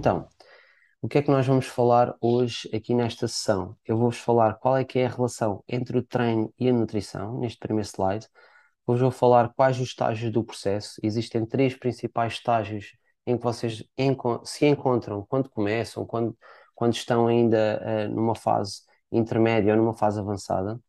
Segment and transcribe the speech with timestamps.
[0.00, 0.26] Então,
[1.02, 3.76] o que é que nós vamos falar hoje aqui nesta sessão?
[3.84, 7.38] Eu vou-vos falar qual é que é a relação entre o treino e a nutrição,
[7.38, 8.26] neste primeiro slide.
[8.86, 10.98] Hoje vou falar quais os estágios do processo.
[11.02, 13.84] Existem três principais estágios em que vocês
[14.44, 16.34] se encontram quando começam, quando,
[16.74, 18.80] quando estão ainda uh, numa fase
[19.12, 20.80] intermédia ou numa fase avançada.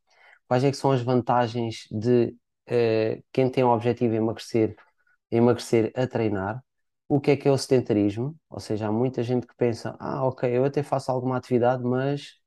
[0.48, 2.34] Quais é que são as vantagens de
[2.70, 4.74] uh, quem tem o objetivo de emagrecer,
[5.30, 6.64] emagrecer a treinar?
[7.14, 8.40] O que é que é o sedentarismo?
[8.50, 12.40] Ou seja, há muita gente que pensa, ah, ok, eu até faço alguma atividade, mas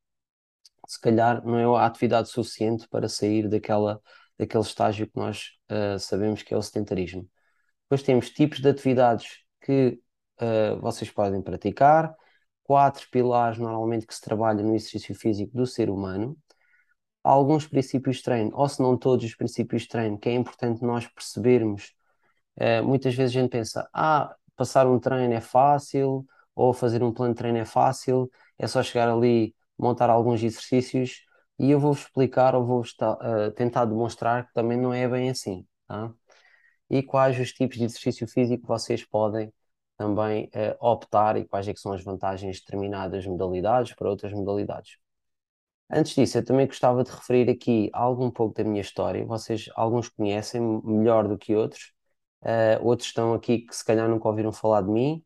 [0.88, 4.00] se calhar não é a atividade suficiente para sair daquela,
[4.38, 7.28] daquele estágio que nós uh, sabemos que é o sedentarismo.
[7.82, 10.00] Depois temos tipos de atividades que
[10.40, 12.16] uh, vocês podem praticar,
[12.62, 16.38] quatro pilares normalmente que se trabalha no exercício físico do ser humano,
[17.22, 20.82] alguns princípios de treino, ou se não todos os princípios de treino, que é importante
[20.82, 21.92] nós percebermos.
[22.56, 27.12] Uh, muitas vezes a gente pensa, ah, passar um treino é fácil, ou fazer um
[27.12, 31.24] plano de treino é fácil, é só chegar ali, montar alguns exercícios,
[31.58, 35.66] e eu vou-vos explicar ou vou-vos uh, tentar demonstrar que também não é bem assim,
[35.86, 36.12] tá?
[36.90, 39.52] E quais os tipos de exercício físico vocês podem
[39.96, 44.98] também uh, optar e quais é são as vantagens de determinadas modalidades para outras modalidades.
[45.90, 49.24] Antes disso, eu também gostava de referir aqui algo um pouco da minha história.
[49.26, 51.92] Vocês, alguns conhecem melhor do que outros,
[52.44, 55.24] uh, outros estão aqui que se calhar nunca ouviram falar de mim,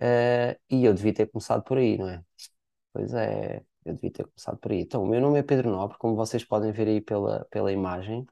[0.00, 2.22] uh, e eu devia ter começado por aí, não é?
[2.92, 4.80] Pois é, eu devia ter começado por aí.
[4.82, 8.26] Então, o meu nome é Pedro Nobre, como vocês podem ver aí pela, pela imagem.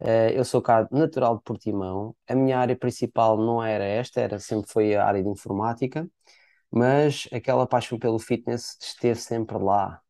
[0.00, 2.16] Uh, eu sou cá natural de Portimão.
[2.28, 6.08] A minha área principal não era esta, era sempre foi a área de informática,
[6.70, 10.00] mas aquela paixão pelo fitness esteve sempre lá.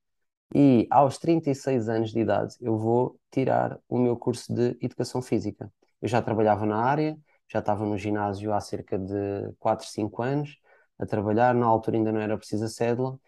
[0.54, 5.72] E aos 36 anos de idade, eu vou tirar o meu curso de Educação Física.
[6.02, 7.18] Eu já trabalhava na área,
[7.48, 9.14] já estava no ginásio há cerca de
[9.60, 10.58] 4, 5 anos
[10.98, 11.54] a trabalhar.
[11.54, 13.18] Na altura ainda não era preciso a cédula.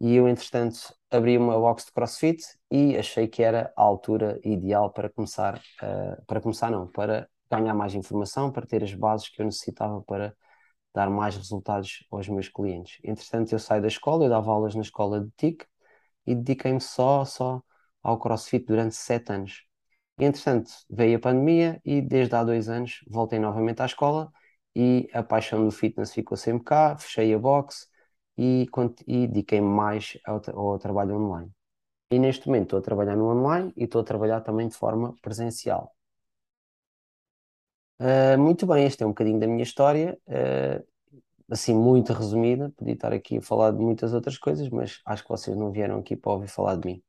[0.00, 4.90] E eu, entretanto, abri uma box de CrossFit e achei que era a altura ideal
[4.92, 9.42] para começar, uh, para começar não, para ganhar mais informação, para ter as bases que
[9.42, 10.34] eu necessitava para
[10.94, 12.98] dar mais resultados aos meus clientes.
[13.04, 15.66] Entretanto, eu saí da escola, eu dava aulas na escola de TIC
[16.26, 17.62] e dediquei-me só, só
[18.02, 19.64] ao CrossFit durante sete anos.
[20.20, 24.30] Entretanto, veio a pandemia e desde há dois anos voltei novamente à escola
[24.76, 27.90] e a paixão do fitness ficou sempre cá, fechei a box,
[28.40, 28.66] e,
[29.06, 31.50] e dediquei-me mais ao, ao trabalho online.
[32.10, 35.14] E neste momento estou a trabalhar no online e estou a trabalhar também de forma
[35.20, 35.94] presencial.
[38.00, 40.86] Uh, muito bem, este é um bocadinho da minha história, uh,
[41.50, 42.72] assim muito resumida.
[42.76, 45.98] Podia estar aqui a falar de muitas outras coisas, mas acho que vocês não vieram
[45.98, 47.02] aqui para ouvir falar de mim.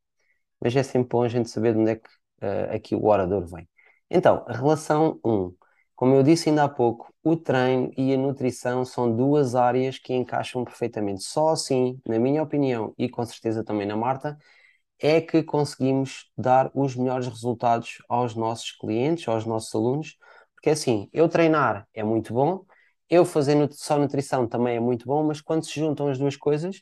[0.60, 2.10] Mas é sempre bom a gente saber de onde é que
[2.42, 3.68] uh, aqui o orador vem.
[4.10, 5.54] Então, relação 1.
[5.96, 10.14] Como eu disse ainda há pouco, o treino e a nutrição são duas áreas que
[10.14, 11.24] encaixam perfeitamente.
[11.24, 14.38] Só assim, na minha opinião, e com certeza também na Marta,
[15.00, 20.18] é que conseguimos dar os melhores resultados aos nossos clientes, aos nossos alunos,
[20.56, 22.66] porque assim, eu treinar é muito bom,
[23.10, 26.78] eu fazer só nutrição também é muito bom, mas quando se juntam as duas coisas,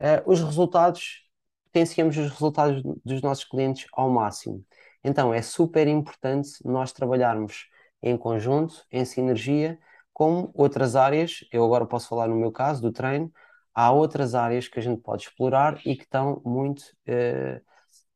[0.00, 1.28] uh, os resultados,
[1.72, 4.64] potenciamos os resultados dos nossos clientes ao máximo.
[5.02, 7.68] Então é super importante nós trabalharmos
[8.02, 9.78] em conjunto, em sinergia,
[10.12, 13.32] como outras áreas, eu agora posso falar no meu caso, do treino,
[13.74, 17.60] há outras áreas que a gente pode explorar e que estão muito uh,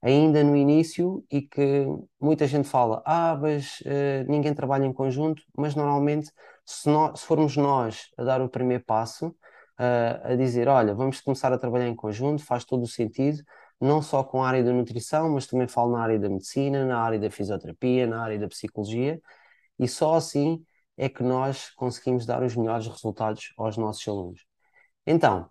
[0.03, 1.87] ainda no início e que
[2.21, 6.31] muita gente fala, ah, mas uh, ninguém trabalha em conjunto, mas normalmente
[6.65, 9.35] se, nós, se formos nós a dar o primeiro passo,
[9.79, 13.43] uh, a dizer, olha, vamos começar a trabalhar em conjunto, faz todo o sentido,
[13.81, 16.99] não só com a área da nutrição, mas também falo na área da medicina, na
[16.99, 19.21] área da fisioterapia, na área da psicologia,
[19.79, 20.65] e só assim
[20.97, 24.47] é que nós conseguimos dar os melhores resultados aos nossos alunos.
[25.07, 25.51] Então,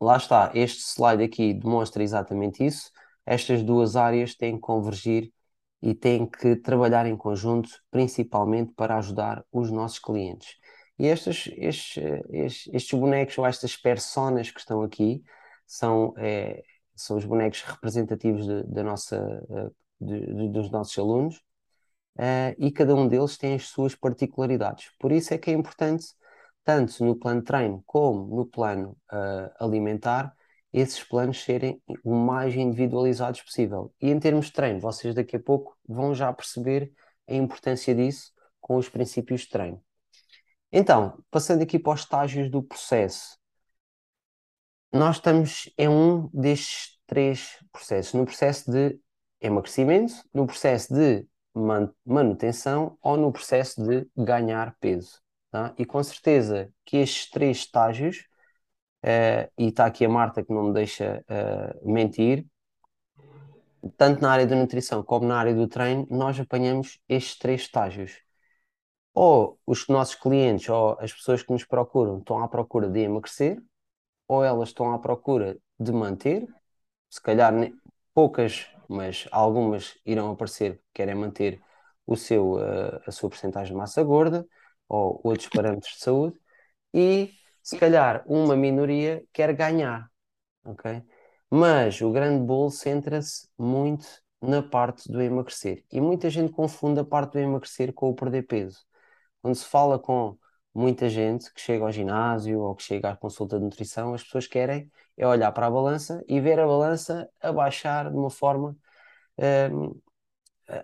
[0.00, 2.90] lá está, este slide aqui demonstra exatamente isso.
[3.24, 5.32] Estas duas áreas têm que convergir
[5.82, 10.56] e têm que trabalhar em conjunto, principalmente para ajudar os nossos clientes.
[10.98, 15.22] E estes, estes, estes, bonecos ou estas personas que estão aqui
[15.66, 16.62] são, é,
[16.94, 19.18] são os bonecos representativos de, de nossa,
[20.00, 21.36] de, de, dos nossos alunos
[22.18, 24.90] uh, e cada um deles tem as suas particularidades.
[24.98, 26.06] Por isso é que é importante,
[26.64, 30.34] tanto no plano de treino como no plano uh, alimentar,
[30.72, 33.94] esses planos serem o mais individualizados possível.
[34.00, 36.92] E em termos de treino, vocês daqui a pouco vão já perceber
[37.28, 39.85] a importância disso com os princípios de treino.
[40.72, 43.38] Então, passando aqui para os estágios do processo,
[44.92, 48.98] nós estamos em um destes três processos: no processo de
[49.40, 51.26] emagrecimento, no processo de
[52.04, 55.20] manutenção ou no processo de ganhar peso.
[55.50, 55.74] tá?
[55.78, 58.26] E com certeza que estes três estágios,
[59.04, 62.46] uh, e está aqui a Marta que não me deixa uh, mentir,
[63.96, 68.25] tanto na área da nutrição como na área do treino, nós apanhamos estes três estágios.
[69.18, 73.62] Ou os nossos clientes ou as pessoas que nos procuram estão à procura de emagrecer,
[74.28, 76.46] ou elas estão à procura de manter,
[77.08, 77.52] se calhar
[78.12, 81.62] poucas, mas algumas irão aparecer que querem manter
[82.06, 84.46] o seu, uh, a sua porcentagem de massa gorda
[84.88, 86.38] ou outros parâmetros de saúde,
[86.92, 90.10] e se calhar uma minoria quer ganhar,
[90.64, 91.02] ok?
[91.50, 94.06] Mas o grande bolo centra-se muito
[94.42, 95.84] na parte do emagrecer.
[95.90, 98.85] E muita gente confunde a parte do emagrecer com o perder peso.
[99.46, 100.36] Quando se fala com
[100.74, 104.48] muita gente que chega ao ginásio ou que chega à consulta de nutrição, as pessoas
[104.48, 108.76] querem é olhar para a balança e ver a balança abaixar de uma forma
[109.72, 110.00] um,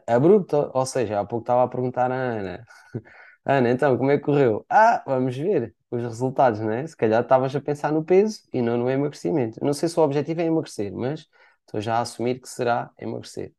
[0.06, 0.70] abrupta.
[0.72, 2.64] Ou seja, há pouco estava a perguntar à Ana:
[3.44, 4.64] Ana, então como é que correu?
[4.70, 6.86] Ah, vamos ver os resultados, não é?
[6.86, 9.58] Se calhar estavas a pensar no peso e não no emagrecimento.
[9.64, 11.26] Não sei se o objetivo é emagrecer, mas
[11.66, 13.52] estou já a assumir que será emagrecer.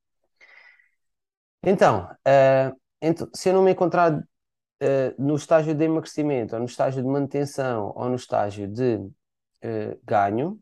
[1.62, 4.24] Então, uh, então se eu não me encontrar
[4.83, 10.00] uh, no estágio de emagrecimento, ou no estágio de manutenção, ou no estágio de uh,
[10.03, 10.59] ganho,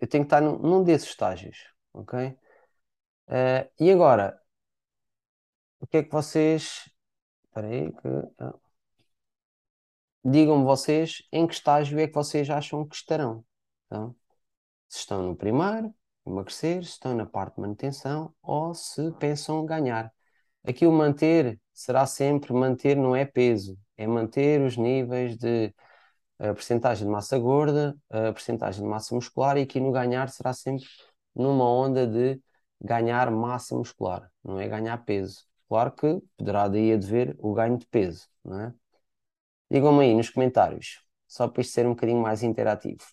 [0.00, 2.36] eu tenho que estar num, num desses estágios, ok?
[3.78, 4.36] e agora,
[5.78, 6.90] o que é que vocês.
[7.44, 8.08] Espera aí, que.
[8.38, 8.54] Ah
[10.24, 13.44] digam-me vocês em que estágio é que vocês acham que estarão.
[13.86, 14.14] Então,
[14.88, 15.94] se estão no primeiro,
[16.26, 20.12] emagrecer, se estão na parte de manutenção ou se pensam ganhar.
[20.64, 25.72] Aqui o manter será sempre manter, não é peso, é manter os níveis de
[26.38, 30.52] a percentagem de massa gorda, a percentagem de massa muscular e aqui no ganhar será
[30.52, 30.86] sempre
[31.34, 32.40] numa onda de
[32.80, 35.44] ganhar massa muscular, não é ganhar peso.
[35.68, 38.74] Claro que poderá daí adver o ganho de peso, não é?
[39.70, 43.04] Digam-me aí nos comentários, só para isto ser um bocadinho mais interativo.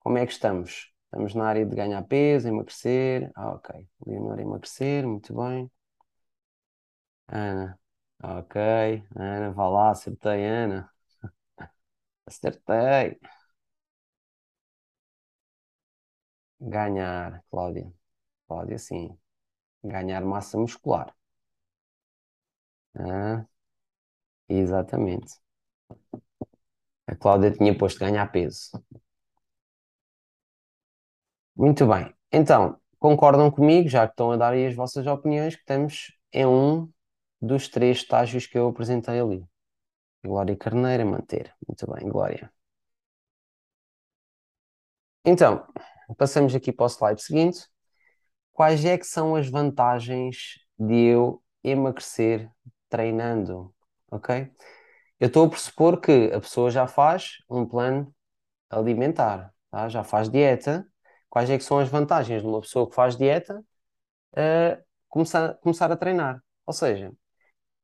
[0.00, 0.92] Como é que estamos?
[1.04, 3.30] Estamos na área de ganhar peso, emagrecer.
[3.34, 3.86] Ah, ok.
[4.06, 5.70] Leonor, emagrecer, muito bem.
[7.32, 7.78] Ana,
[8.22, 8.54] ok.
[9.16, 10.88] Ana, vá lá, acertei, Ana.
[12.26, 13.18] Acertei.
[16.62, 17.92] Ganhar, Cláudia.
[18.48, 19.18] Cláudia, sim.
[19.84, 21.14] Ganhar massa muscular.
[22.94, 23.46] Ah,
[24.48, 25.40] exatamente.
[27.06, 28.70] A Cláudia tinha posto ganhar peso.
[31.56, 32.12] Muito bem.
[32.32, 36.46] Então, concordam comigo, já que estão a dar aí as vossas opiniões, que estamos em
[36.46, 36.88] um
[37.42, 39.44] dos três estágios que eu apresentei ali.
[40.24, 41.52] Glória Carneira, manter.
[41.66, 42.52] Muito bem, Glória.
[45.24, 45.66] Então,
[46.16, 47.66] passamos aqui para o slide seguinte.
[48.52, 52.50] Quais é que são as vantagens de eu emagrecer
[52.88, 53.74] treinando?
[54.10, 54.50] Ok?
[55.18, 58.14] Eu estou a pressupor que a pessoa já faz um plano
[58.70, 59.88] alimentar, tá?
[59.88, 60.86] já faz dieta.
[61.30, 63.64] Quais é que são as vantagens de uma pessoa que faz dieta
[64.34, 66.42] uh, começar, começar a treinar?
[66.66, 67.12] Ou seja,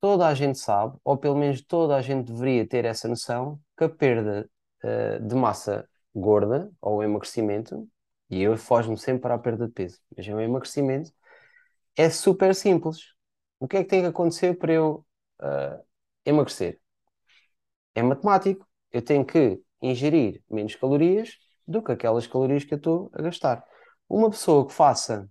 [0.00, 3.85] toda a gente sabe, ou pelo menos toda a gente deveria ter essa noção, que
[3.85, 4.49] a perda
[4.85, 7.88] uh, de massa gorda ou emagrecimento,
[8.31, 11.12] e eu fojo-me sempre para a perda de peso, mas é o emagrecimento,
[11.97, 13.14] é super simples.
[13.61, 15.07] O que é que tem que acontecer para eu
[15.40, 15.85] uh,
[16.25, 16.81] emagrecer?
[17.99, 18.67] é matemático.
[18.93, 23.64] Eu tenho que ingerir menos calorias do que aquelas calorias que eu estou a gastar.
[24.09, 25.28] Uma pessoa que faça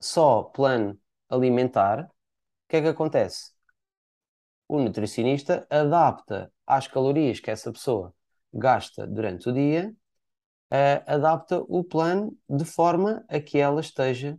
[0.00, 0.98] só plano
[1.28, 2.10] alimentar,
[2.70, 3.50] que é que acontece?
[4.68, 8.14] O nutricionista adapta às calorias que essa pessoa
[8.52, 9.92] gasta durante o dia,
[10.72, 14.38] uh, adapta o plano de forma a que ela esteja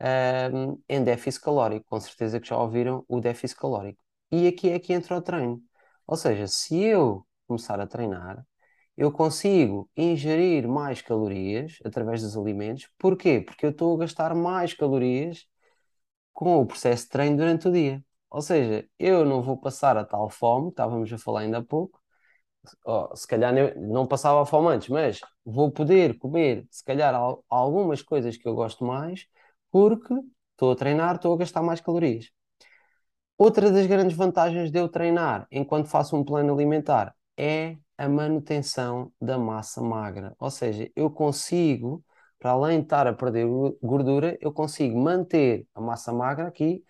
[0.00, 1.86] uh, em déficit calórico.
[1.86, 4.02] Com certeza que já ouviram o déficit calórico.
[4.32, 5.62] E aqui é que entra o treino.
[6.06, 8.42] Ou seja, se eu começar a treinar,
[8.96, 12.88] eu consigo ingerir mais calorias através dos alimentos.
[12.98, 13.42] Porquê?
[13.42, 15.46] Porque eu estou a gastar mais calorias
[16.40, 18.02] com o processo de treino durante o dia.
[18.30, 22.00] Ou seja, eu não vou passar a tal fome, estávamos a falar ainda há pouco,
[22.84, 27.14] oh, se calhar não passava a fome antes, mas vou poder comer, se calhar,
[27.48, 29.26] algumas coisas que eu gosto mais,
[29.70, 30.14] porque
[30.52, 32.30] estou a treinar, estou a gastar mais calorias.
[33.38, 39.12] Outra das grandes vantagens de eu treinar enquanto faço um plano alimentar é a manutenção
[39.20, 40.34] da massa magra.
[40.38, 42.04] Ou seja, eu consigo,
[42.40, 43.46] para além de estar a perder
[43.82, 46.84] gordura, eu consigo manter a massa magra aqui,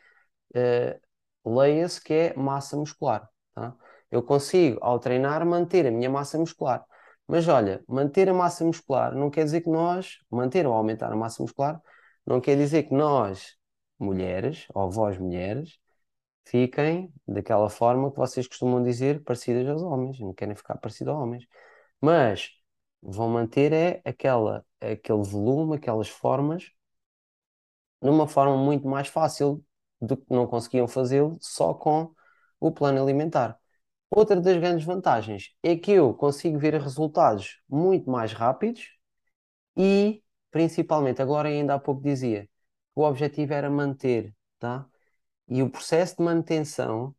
[0.56, 1.00] uh,
[1.44, 3.28] leia-se que é massa muscular.
[3.54, 3.74] Tá?
[4.10, 6.84] Eu consigo, ao treinar, manter a minha massa muscular.
[7.26, 11.16] Mas olha, manter a massa muscular não quer dizer que nós, manter ou aumentar a
[11.16, 11.80] massa muscular,
[12.26, 13.56] não quer dizer que nós,
[13.98, 15.78] mulheres, ou vós mulheres,
[16.44, 21.22] fiquem daquela forma que vocês costumam dizer, parecidas aos homens, não querem ficar parecidos aos
[21.22, 21.46] homens.
[22.00, 22.50] Mas
[23.02, 26.72] vão manter é aquela, aquele volume, aquelas formas,
[28.00, 29.64] numa forma muito mais fácil
[30.00, 32.14] do que não conseguiam fazê-lo só com
[32.58, 33.58] o plano alimentar.
[34.10, 38.98] Outra das grandes vantagens é que eu consigo ver resultados muito mais rápidos
[39.76, 42.48] e, principalmente, agora ainda há pouco dizia,
[42.94, 44.86] o objetivo era manter, tá?
[45.48, 47.14] E o processo de manutenção,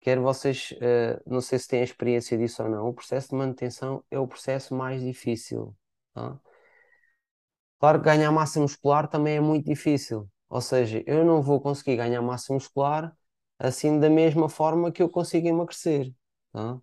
[0.00, 4.04] quer vocês, uh, não sei se têm experiência disso ou não, o processo de manutenção
[4.10, 5.76] é o processo mais difícil,
[6.14, 6.38] tá?
[7.78, 11.96] Claro que ganhar massa muscular também é muito difícil, ou seja, eu não vou conseguir
[11.96, 13.14] ganhar massa muscular
[13.58, 16.12] assim da mesma forma que eu consigo emagrecer,
[16.52, 16.78] tá?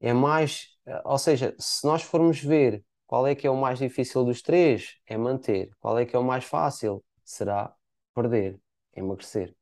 [0.00, 0.68] É mais,
[1.04, 4.96] ou seja, se nós formos ver qual é que é o mais difícil dos três,
[5.06, 5.70] é manter.
[5.80, 7.04] Qual é que é o mais fácil?
[7.24, 7.74] Será
[8.14, 8.60] perder,
[8.96, 9.54] emagrecer.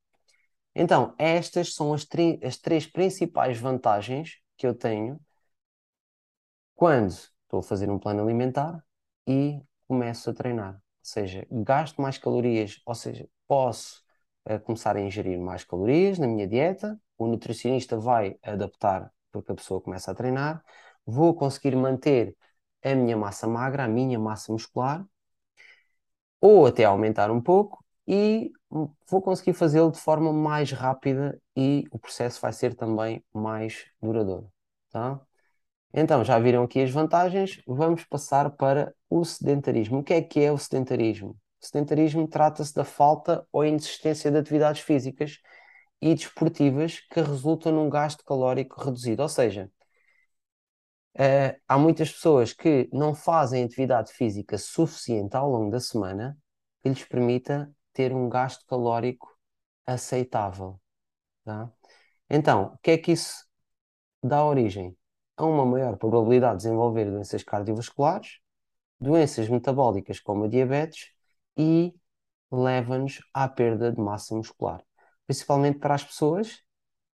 [0.74, 2.06] Então, estas são as,
[2.44, 5.20] as três principais vantagens que eu tenho
[6.74, 8.84] quando estou a fazer um plano alimentar
[9.26, 9.60] e
[9.90, 10.74] começo a treinar.
[10.74, 14.02] Ou seja, gasto mais calorias, ou seja, posso
[14.48, 19.54] uh, começar a ingerir mais calorias na minha dieta, o nutricionista vai adaptar porque a
[19.54, 20.62] pessoa começa a treinar,
[21.04, 22.36] vou conseguir manter
[22.84, 25.04] a minha massa magra, a minha massa muscular,
[26.40, 28.52] ou até aumentar um pouco, e
[29.08, 34.52] vou conseguir fazê-lo de forma mais rápida e o processo vai ser também mais duradouro.
[34.90, 35.20] Tá?
[35.92, 39.98] Então, já viram aqui as vantagens, vamos passar para o sedentarismo.
[39.98, 41.30] O que é que é o sedentarismo?
[41.60, 45.38] O sedentarismo trata-se da falta ou inexistência de atividades físicas
[46.00, 49.22] e desportivas que resultam num gasto calórico reduzido.
[49.22, 49.70] Ou seja,
[51.18, 56.38] uh, há muitas pessoas que não fazem atividade física suficiente ao longo da semana
[56.82, 59.28] que lhes permita ter um gasto calórico
[59.86, 60.80] aceitável.
[61.44, 61.70] Tá?
[62.30, 63.44] Então, o que é que isso
[64.22, 64.96] dá origem?
[65.40, 68.38] A uma maior probabilidade de desenvolver doenças cardiovasculares,
[69.00, 71.12] doenças metabólicas como a diabetes
[71.56, 71.94] e
[72.50, 74.84] leva-nos à perda de massa muscular
[75.30, 76.60] principalmente para as pessoas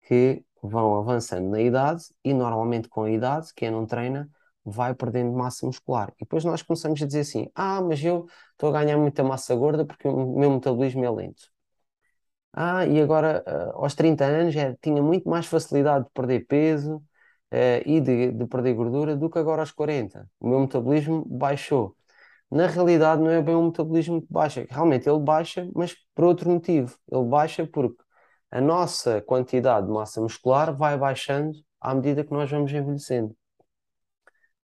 [0.02, 4.30] que vão avançando na idade e normalmente com a idade, quem não treina
[4.64, 6.10] vai perdendo massa muscular.
[6.16, 9.52] E depois nós começamos a dizer assim: ah, mas eu estou a ganhar muita massa
[9.56, 11.50] gorda porque o meu metabolismo é lento.
[12.52, 17.02] Ah, e agora uh, aos 30 anos já tinha muito mais facilidade de perder peso
[17.54, 20.28] uh, e de, de perder gordura do que agora aos 40.
[20.40, 21.96] O meu metabolismo baixou
[22.50, 24.66] na realidade não é bem um metabolismo que baixa.
[24.70, 26.96] Realmente ele baixa, mas por outro motivo.
[27.10, 28.02] Ele baixa porque
[28.50, 33.36] a nossa quantidade de massa muscular vai baixando à medida que nós vamos envelhecendo.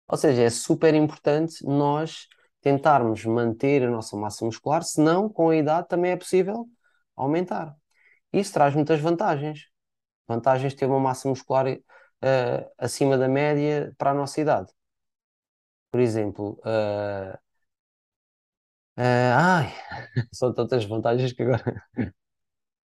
[0.09, 2.28] Ou seja, é super importante nós
[2.61, 6.68] tentarmos manter a nossa massa muscular, senão com a idade também é possível
[7.16, 7.75] aumentar.
[8.32, 9.68] Isso traz muitas vantagens.
[10.28, 11.66] Vantagens de ter uma massa muscular
[12.22, 14.72] uh, acima da média para a nossa idade.
[15.90, 17.38] Por exemplo, uh,
[18.98, 19.72] Uh, ai,
[20.32, 21.82] são tantas vantagens que agora.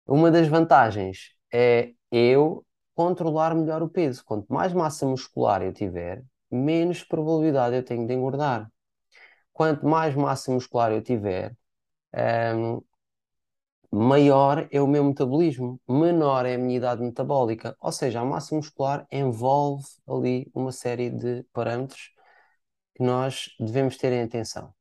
[0.07, 2.65] Uma das vantagens é eu
[2.95, 4.25] controlar melhor o peso.
[4.25, 8.71] Quanto mais massa muscular eu tiver, menos probabilidade eu tenho de engordar.
[9.53, 11.57] Quanto mais massa muscular eu tiver,
[12.57, 12.83] um,
[13.95, 17.77] maior é o meu metabolismo, menor é a minha idade metabólica.
[17.81, 22.11] Ou seja, a massa muscular envolve ali uma série de parâmetros
[22.97, 24.75] que nós devemos ter em atenção.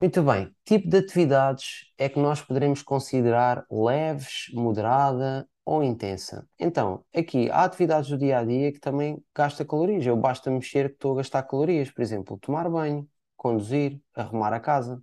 [0.00, 6.48] Muito bem, tipo de atividades é que nós poderemos considerar leves, moderada ou intensa?
[6.58, 10.06] Então, aqui há atividades do dia a dia que também gasta calorias.
[10.06, 13.06] Eu basta mexer que estou a gastar calorias, por exemplo, tomar banho,
[13.36, 15.02] conduzir, arrumar a casa.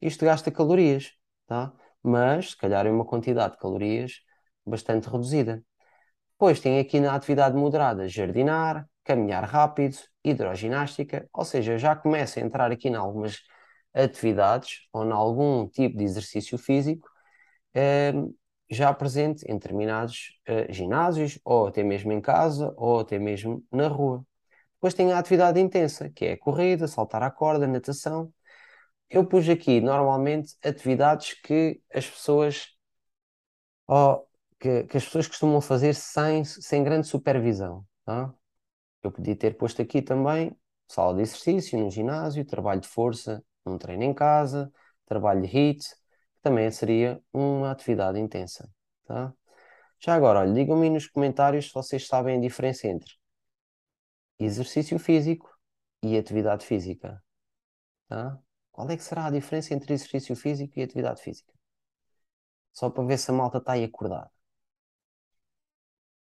[0.00, 1.12] Isto gasta calorias,
[1.46, 1.72] tá?
[2.02, 4.14] Mas se calhar é uma quantidade de calorias
[4.66, 5.62] bastante reduzida.
[6.32, 12.42] Depois tem aqui na atividade moderada jardinar, caminhar rápido, hidroginástica, ou seja, já começa a
[12.42, 13.38] entrar aqui em algumas
[13.94, 17.08] atividades ou em algum tipo de exercício físico
[17.74, 18.12] eh,
[18.70, 23.88] já presente em determinados eh, ginásios, ou até mesmo em casa, ou até mesmo na
[23.88, 24.24] rua.
[24.74, 28.32] Depois tem a atividade intensa, que é a corrida, saltar à corda, natação.
[29.10, 32.68] Eu pus aqui normalmente atividades que as pessoas
[33.88, 34.24] oh,
[34.58, 37.84] que, que, as pessoas costumam fazer sem, sem grande supervisão.
[38.04, 38.32] Tá?
[39.02, 40.56] Eu podia ter posto aqui também
[40.88, 44.72] sala de exercício no ginásio, trabalho de força um treino em casa,
[45.06, 48.70] trabalho de HIIT, que também seria uma atividade intensa.
[49.04, 49.32] Tá?
[50.00, 53.10] Já agora, digam-me nos comentários se vocês sabem a diferença entre
[54.38, 55.48] exercício físico
[56.02, 57.22] e atividade física.
[58.08, 58.40] Tá?
[58.80, 61.52] Qual é que será a diferença entre exercício físico e atividade física?
[62.72, 64.30] Só para ver se a malta está aí acordada.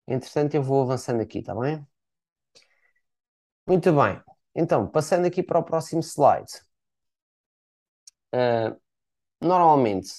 [0.08, 1.84] Entretanto, eu vou avançando aqui, tá bem?
[3.66, 4.22] Muito bem.
[4.54, 6.52] Então, passando aqui para o próximo slide.
[8.32, 8.80] Uh,
[9.42, 10.10] normalmente,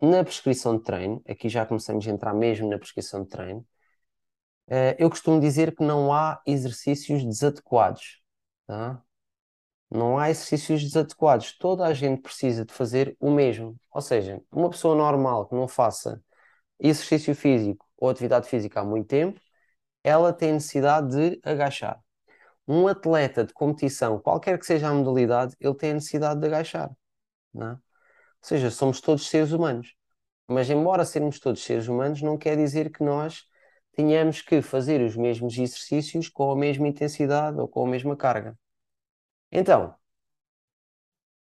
[0.00, 3.60] na prescrição de treino, aqui já começamos a entrar mesmo na prescrição de treino,
[4.68, 8.22] uh, eu costumo dizer que não há exercícios desadequados,
[8.66, 9.04] tá?
[9.90, 11.52] Não há exercícios desadequados.
[11.56, 13.76] Toda a gente precisa de fazer o mesmo.
[13.90, 16.22] Ou seja, uma pessoa normal que não faça
[16.78, 19.40] exercício físico ou atividade física há muito tempo,
[20.04, 22.00] ela tem necessidade de agachar.
[22.66, 26.90] Um atleta de competição, qualquer que seja a modalidade, ele tem a necessidade de agachar.
[27.56, 27.70] É?
[27.72, 27.78] Ou
[28.42, 29.94] seja, somos todos seres humanos.
[30.48, 33.44] Mas, embora sermos todos seres humanos, não quer dizer que nós
[33.92, 38.56] tenhamos que fazer os mesmos exercícios com a mesma intensidade ou com a mesma carga.
[39.50, 39.94] Então,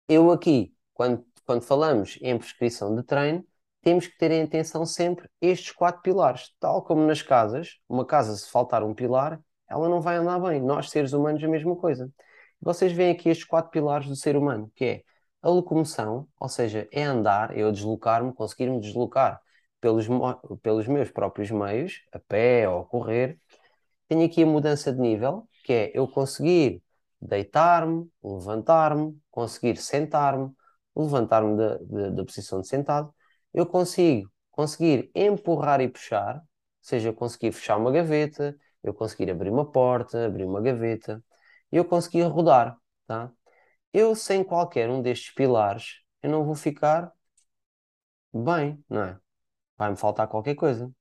[0.08, 3.44] eu aqui, quando, quando falamos em prescrição de treino,
[3.82, 6.52] temos que ter em atenção sempre estes quatro pilares.
[6.58, 10.60] Tal como nas casas, uma casa, se faltar um pilar, ela não vai andar bem.
[10.60, 12.10] Nós, seres humanos, a mesma coisa.
[12.60, 15.02] Vocês veem aqui estes quatro pilares do ser humano, que é
[15.42, 19.40] a locomoção, ou seja, é andar, eu deslocar-me, conseguir-me deslocar
[19.80, 20.06] pelos,
[20.62, 23.38] pelos meus próprios meios, a pé ou a correr.
[24.08, 26.82] Tenho aqui a mudança de nível, que é eu conseguir
[27.20, 30.52] deitar-me, levantar-me, conseguir sentar-me,
[30.94, 33.14] levantar-me da, da, da posição de sentado.
[33.52, 36.42] Eu consigo conseguir empurrar e puxar, ou
[36.80, 41.23] seja, eu conseguir fechar uma gaveta, eu conseguir abrir uma porta, abrir uma gaveta,
[41.70, 43.30] eu conseguir rodar, tá?
[43.92, 47.12] Eu, sem qualquer um destes pilares, eu não vou ficar
[48.32, 49.18] bem, não é?
[49.78, 50.92] Vai-me faltar qualquer coisa.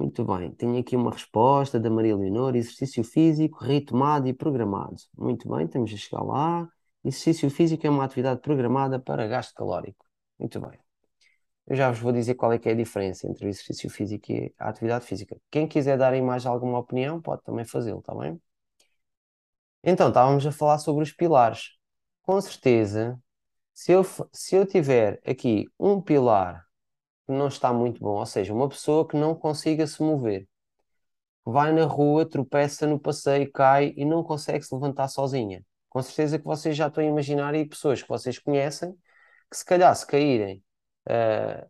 [0.00, 4.96] Muito bem, tenho aqui uma resposta da Maria Leonor: exercício físico retomado e programado.
[5.14, 6.66] Muito bem, estamos a chegar lá.
[7.04, 10.06] Exercício físico é uma atividade programada para gasto calórico.
[10.38, 10.78] Muito bem.
[11.66, 14.32] Eu já vos vou dizer qual é que é a diferença entre o exercício físico
[14.32, 15.36] e a atividade física.
[15.50, 18.40] Quem quiser dar em mais alguma opinião, pode também fazê-lo, está bem?
[19.84, 21.76] Então, estávamos a falar sobre os pilares.
[22.22, 23.20] Com certeza,
[23.74, 26.69] se eu, se eu tiver aqui um pilar
[27.32, 30.48] não está muito bom, ou seja, uma pessoa que não consiga se mover,
[31.44, 35.64] vai na rua, tropeça no passeio, cai e não consegue se levantar sozinha.
[35.88, 38.96] Com certeza que vocês já estão a imaginar aí pessoas que vocês conhecem
[39.50, 40.62] que se calhar se caírem
[41.08, 41.68] uh,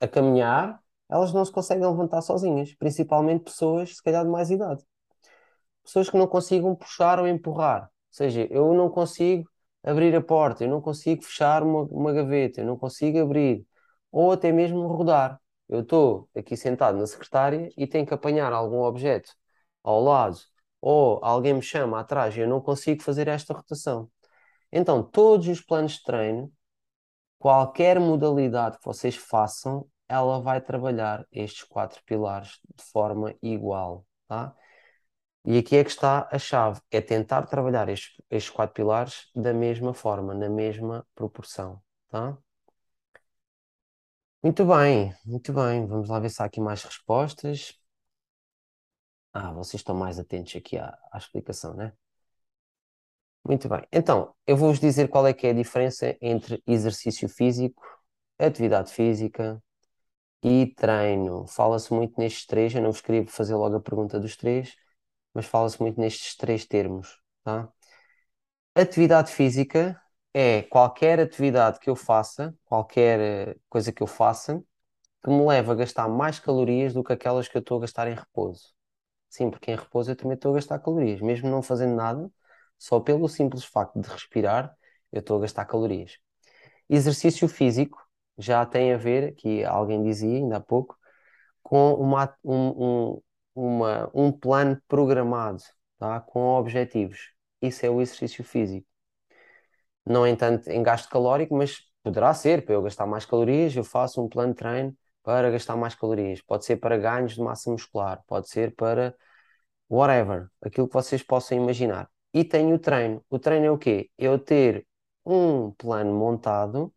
[0.00, 4.84] a caminhar, elas não se conseguem levantar sozinhas, principalmente pessoas se calhar de mais idade.
[5.82, 7.84] Pessoas que não consigam puxar ou empurrar.
[7.84, 9.48] Ou seja, eu não consigo
[9.82, 13.64] abrir a porta, eu não consigo fechar uma, uma gaveta, eu não consigo abrir
[14.16, 15.38] ou até mesmo rodar.
[15.68, 19.30] Eu estou aqui sentado na secretária e tenho que apanhar algum objeto
[19.84, 20.38] ao lado,
[20.80, 24.10] ou alguém me chama atrás e eu não consigo fazer esta rotação.
[24.72, 26.50] Então, todos os planos de treino,
[27.38, 34.54] qualquer modalidade que vocês façam, ela vai trabalhar estes quatro pilares de forma igual, tá?
[35.44, 39.52] E aqui é que está a chave, é tentar trabalhar estes, estes quatro pilares da
[39.52, 42.38] mesma forma, na mesma proporção, tá?
[44.46, 45.86] Muito bem, muito bem.
[45.86, 47.74] Vamos lá ver se há aqui mais respostas.
[49.32, 51.92] Ah, vocês estão mais atentos aqui à, à explicação, né?
[53.44, 53.82] Muito bem.
[53.92, 57.80] Então, eu vou-vos dizer qual é que é a diferença entre exercício físico,
[58.38, 59.62] atividade física
[60.42, 61.46] e treino.
[61.48, 64.76] Fala-se muito nestes três, eu não vos queria fazer logo a pergunta dos três,
[65.34, 67.70] mas fala-se muito nestes três termos, tá?
[68.76, 70.00] Atividade física
[70.38, 74.62] é qualquer atividade que eu faça, qualquer eh, coisa que eu faça,
[75.24, 78.08] que me leva a gastar mais calorias do que aquelas que eu estou a gastar
[78.08, 78.74] em repouso.
[79.30, 82.30] Sim, porque em repouso eu também estou a gastar calorias, mesmo não fazendo nada,
[82.78, 84.76] só pelo simples facto de respirar,
[85.12, 86.18] eu estou a gastar calorias.
[86.88, 87.98] Exercício físico
[88.38, 90.98] já tem a ver, que alguém dizia ainda há pouco,
[91.62, 93.22] com uma, um, um,
[93.54, 95.62] uma, um plano programado,
[95.98, 96.20] tá?
[96.20, 97.32] com objetivos.
[97.62, 98.86] Isso é o exercício físico
[100.06, 103.84] não em tanto em gasto calórico, mas poderá ser para eu gastar mais calorias, eu
[103.84, 106.40] faço um plano de treino para gastar mais calorias.
[106.42, 109.14] Pode ser para ganhos de massa muscular, pode ser para
[109.90, 112.10] whatever, aquilo que vocês possam imaginar.
[112.32, 113.24] E tenho o treino.
[113.30, 114.10] O treino é o quê?
[114.18, 114.86] Eu ter
[115.24, 116.92] um plano montado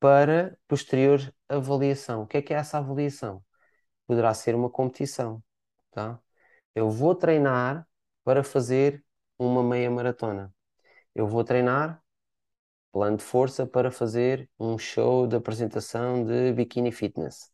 [0.00, 2.22] para posterior avaliação.
[2.22, 3.42] O que é que é essa avaliação?
[4.06, 5.42] Poderá ser uma competição,
[5.92, 6.20] tá?
[6.74, 7.88] Eu vou treinar
[8.24, 9.04] para fazer
[9.38, 10.54] uma meia maratona.
[11.14, 12.03] Eu vou treinar
[12.94, 17.52] plano de força para fazer um show de apresentação de bikini fitness.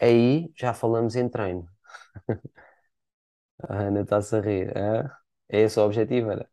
[0.00, 1.68] Aí já falamos em treino.
[3.68, 4.72] A Ana está-se a rir.
[4.76, 6.48] É esse o objetivo, era.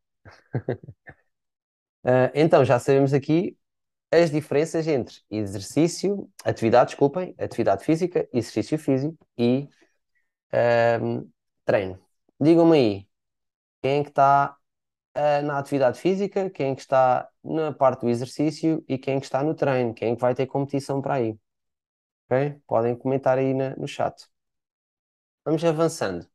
[2.04, 3.58] Ah, então, já sabemos aqui
[4.12, 9.69] as diferenças entre exercício, atividade, desculpem, atividade física, exercício físico e
[10.54, 11.30] Ahm,
[11.65, 12.00] treino.
[12.39, 13.10] Digam-me aí,
[13.82, 14.58] quem é que está
[15.15, 19.19] ah, na atividade física, quem é que está na parte do exercício e quem é
[19.19, 21.38] que está no treino, quem é que vai ter competição para aí.
[22.30, 22.62] Ok?
[22.67, 24.28] Podem comentar aí na- no chat.
[25.45, 26.28] Vamos avançando.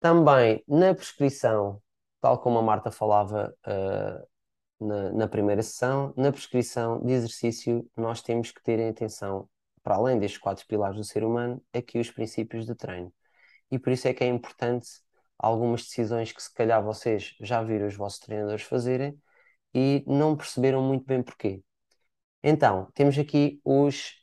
[0.00, 1.82] Também na prescrição,
[2.20, 4.24] tal como a Marta falava, ah,
[4.80, 9.48] na, na primeira sessão, na prescrição de exercício, nós temos que ter em atenção,
[9.82, 13.12] para além destes quatro pilares do ser humano, aqui os princípios de treino.
[13.70, 14.88] E por isso é que é importante
[15.38, 19.18] algumas decisões que se calhar vocês já viram os vossos treinadores fazerem
[19.74, 21.62] e não perceberam muito bem porquê.
[22.42, 24.14] Então, temos aqui os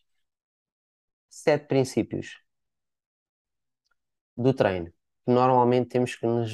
[1.29, 2.39] sete princípios
[4.37, 4.87] do treino,
[5.25, 6.51] que normalmente temos que nos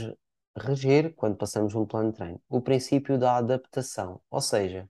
[0.56, 2.42] reger quando passamos um plano de treino.
[2.50, 4.90] O princípio da adaptação, ou seja,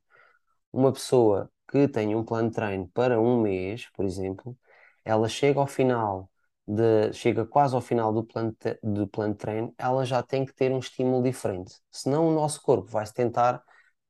[0.73, 4.57] uma pessoa que tem um plano de treino para um mês, por exemplo,
[5.05, 6.30] ela chega ao final
[6.71, 10.45] de, chega quase ao final do plano de, do plano de treino, ela já tem
[10.45, 11.75] que ter um estímulo diferente.
[11.91, 13.61] Senão o nosso corpo vai se tentar,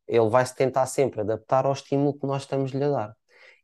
[0.07, 3.17] ele vai se tentar sempre adaptar ao estímulo que nós estamos-lhe a dar.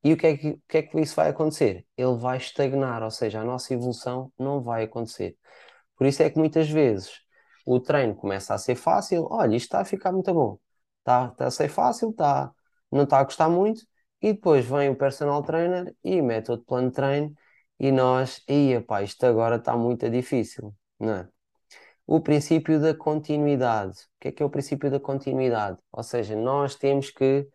[0.04, 1.86] E o que é que, o que é que isso vai acontecer?
[1.98, 5.38] Ele vai estagnar, ou seja, a nossa evolução não vai acontecer.
[5.96, 7.12] Por isso é que muitas vezes
[7.66, 10.60] o treino começa a ser fácil, olha, isto está a ficar muito bom,
[11.00, 12.52] está, está a ser fácil, está,
[12.92, 13.82] não está a gostar muito,
[14.22, 17.36] e depois vem o personal trainer e mete outro plano de treino
[17.80, 21.30] e nós, ia pá, isto agora está muito difícil, não é?
[22.06, 24.00] O princípio da continuidade.
[24.00, 25.78] O que é que é o princípio da continuidade?
[25.92, 27.48] Ou seja, nós temos que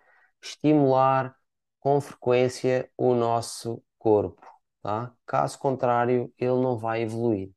[0.43, 1.35] estimular
[1.81, 4.47] com frequência o nosso corpo,
[4.83, 5.13] tá?
[5.27, 7.51] Caso contrário, ele não vai evoluir.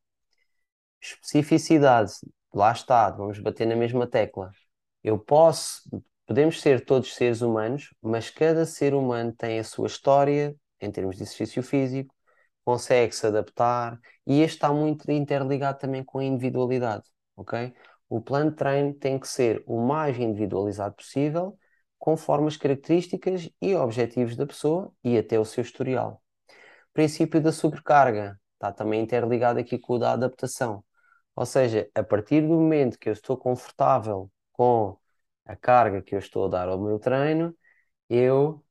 [1.00, 2.12] Especificidade,
[2.52, 4.50] lá está, vamos bater na mesma tecla.
[5.04, 5.82] Eu posso,
[6.26, 11.16] podemos ser todos seres humanos, mas cada ser humano tem a sua história em termos
[11.16, 12.15] de exercício físico,
[12.66, 17.04] consegue se adaptar e este está muito interligado também com a individualidade,
[17.36, 17.72] ok?
[18.08, 21.56] O plano de treino tem que ser o mais individualizado possível,
[21.96, 26.20] conforme as características e objetivos da pessoa e até o seu historial.
[26.92, 30.84] Princípio da sobrecarga está também interligado aqui com o da adaptação.
[31.36, 34.98] Ou seja, a partir do momento que eu estou confortável com
[35.44, 37.56] a carga que eu estou a dar ao meu treino,
[38.10, 38.65] eu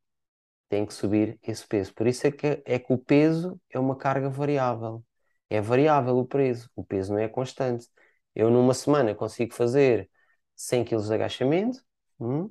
[0.76, 1.94] tenho que subir esse peso.
[1.94, 5.04] Por isso é que, é que o peso é uma carga variável.
[5.50, 7.88] É variável o peso, o peso não é constante.
[8.36, 10.10] Eu numa semana consigo fazer
[10.56, 11.80] 100 kg de agachamento
[12.20, 12.50] hum,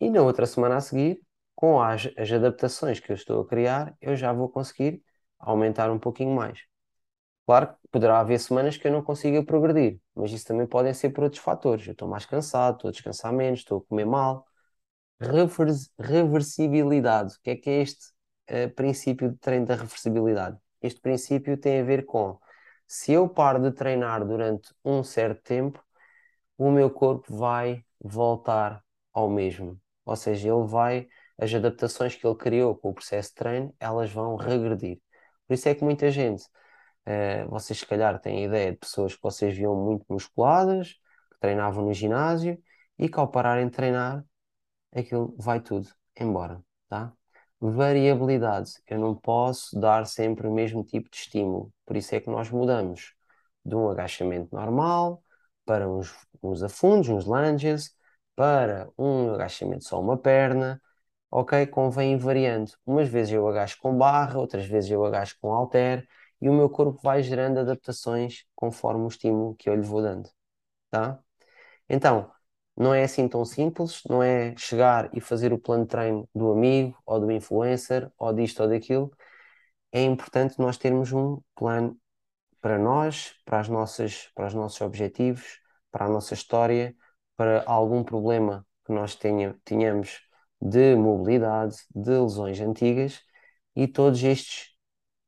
[0.00, 1.20] e na outra semana a seguir,
[1.54, 5.02] com as, as adaptações que eu estou a criar, eu já vou conseguir
[5.38, 6.60] aumentar um pouquinho mais.
[7.46, 11.10] Claro que poderá haver semanas que eu não consiga progredir, mas isso também podem ser
[11.10, 11.86] por outros fatores.
[11.86, 14.47] Eu estou mais cansado, estou a descansar menos, estou a comer mal.
[15.20, 17.34] Revers- reversibilidade.
[17.36, 18.12] O que é que é este
[18.46, 20.58] eh, princípio de treino da reversibilidade?
[20.80, 22.38] Este princípio tem a ver com
[22.86, 25.82] se eu paro de treinar durante um certo tempo,
[26.56, 29.80] o meu corpo vai voltar ao mesmo.
[30.04, 34.10] Ou seja, ele vai, as adaptações que ele criou com o processo de treino, elas
[34.12, 35.00] vão regredir.
[35.46, 36.44] Por isso é que muita gente,
[37.06, 40.94] eh, vocês se calhar têm ideia de pessoas que vocês viam muito musculadas,
[41.32, 42.58] que treinavam no ginásio
[42.98, 44.24] e que ao pararem de treinar,
[44.92, 47.12] aquilo vai tudo embora, tá?
[47.60, 48.72] Variabilidade.
[48.86, 51.72] Eu não posso dar sempre o mesmo tipo de estímulo.
[51.84, 53.14] Por isso é que nós mudamos
[53.64, 55.22] de um agachamento normal
[55.64, 57.94] para uns, uns afundos, uns lunges,
[58.36, 60.80] para um agachamento só uma perna.
[61.30, 61.66] Ok?
[61.66, 62.72] Convém ir variando.
[62.86, 66.06] Umas vezes eu agacho com barra, outras vezes eu agacho com halter
[66.40, 70.30] e o meu corpo vai gerando adaptações conforme o estímulo que eu lhe vou dando,
[70.90, 71.20] tá?
[71.88, 72.30] Então,
[72.78, 76.52] não é assim tão simples, não é chegar e fazer o plano de treino do
[76.52, 79.12] amigo ou do influencer ou disto ou daquilo.
[79.92, 81.98] É importante nós termos um plano
[82.60, 85.60] para nós, para as nossas, para os nossos objetivos,
[85.90, 86.96] para a nossa história,
[87.36, 90.20] para algum problema que nós tenha, tenhamos
[90.60, 93.20] de mobilidade, de lesões antigas
[93.76, 94.76] e todos estes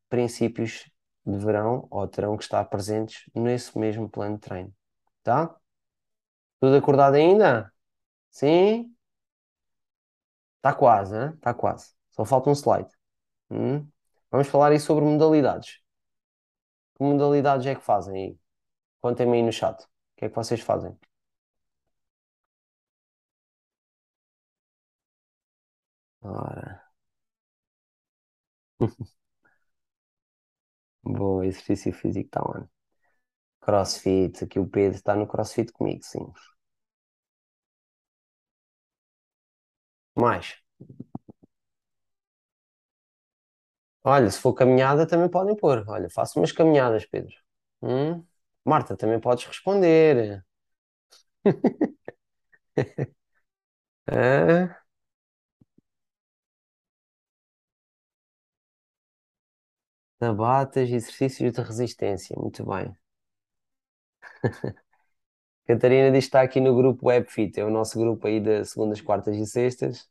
[0.09, 0.91] princípios
[1.25, 4.75] deverão ou terão que estar presentes nesse mesmo plano de treino,
[5.23, 5.60] tá?
[6.61, 7.73] Tudo acordado ainda?
[8.31, 8.95] Sim?
[10.59, 11.33] Está quase, né?
[11.35, 11.93] Está quase.
[12.11, 12.89] Só falta um slide.
[13.51, 13.89] Hum?
[14.31, 15.81] Vamos falar aí sobre modalidades.
[16.95, 18.39] Que modalidades é que fazem aí?
[19.03, 19.83] Contem-me aí no chat.
[19.85, 20.99] O que é que vocês fazem?
[26.23, 26.83] Ora.
[31.05, 32.67] Boa, exercício físico está on.
[33.71, 36.27] CrossFit, aqui o Pedro está no CrossFit comigo, sim.
[40.15, 40.55] Mais.
[44.05, 45.85] Olha, se for caminhada, também podem pôr.
[45.89, 47.35] Olha, faço umas caminhadas, Pedro.
[47.83, 48.25] Hum?
[48.65, 50.45] Marta, também podes responder.
[54.07, 54.83] Ah,
[60.19, 62.35] Tabatas, exercícios de resistência.
[62.39, 62.95] Muito bem.
[65.67, 67.61] Catarina diz que está aqui no grupo WebFit.
[67.61, 70.09] É o nosso grupo aí de segundas, quartas e sextas,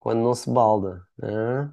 [0.00, 1.06] quando não se balda.
[1.22, 1.72] Ah?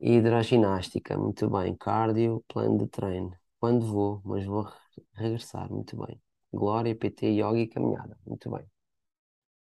[0.00, 1.16] Hidroginástica.
[1.18, 1.74] Muito bem.
[1.76, 3.32] Cardio, plano de treino.
[3.58, 4.72] Quando vou, mas vou re-
[5.14, 5.70] regressar.
[5.72, 6.20] Muito bem.
[6.52, 8.18] Glória, PT, yoga e caminhada.
[8.26, 8.64] Muito bem.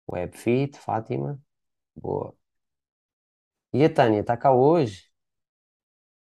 [0.07, 1.39] WebFit, Fátima.
[1.95, 2.35] Boa.
[3.73, 5.11] E a Tânia, está cá hoje?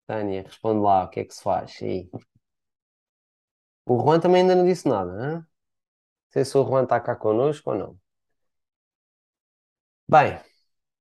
[0.07, 1.79] Tânia, responde lá, o que é que se faz?
[1.81, 2.07] Aí.
[3.91, 5.35] O Juan também ainda não disse nada, hã?
[5.39, 5.45] Não
[6.31, 7.99] sei se o Juan está cá connosco ou não.
[10.07, 10.39] Bem,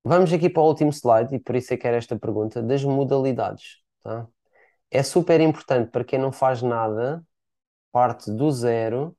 [0.05, 2.85] vamos aqui para o último slide, e por isso é que era esta pergunta, das
[2.85, 4.29] modalidades, tá?
[4.91, 7.25] É super importante para quem não faz nada,
[7.93, 9.17] parte do zero,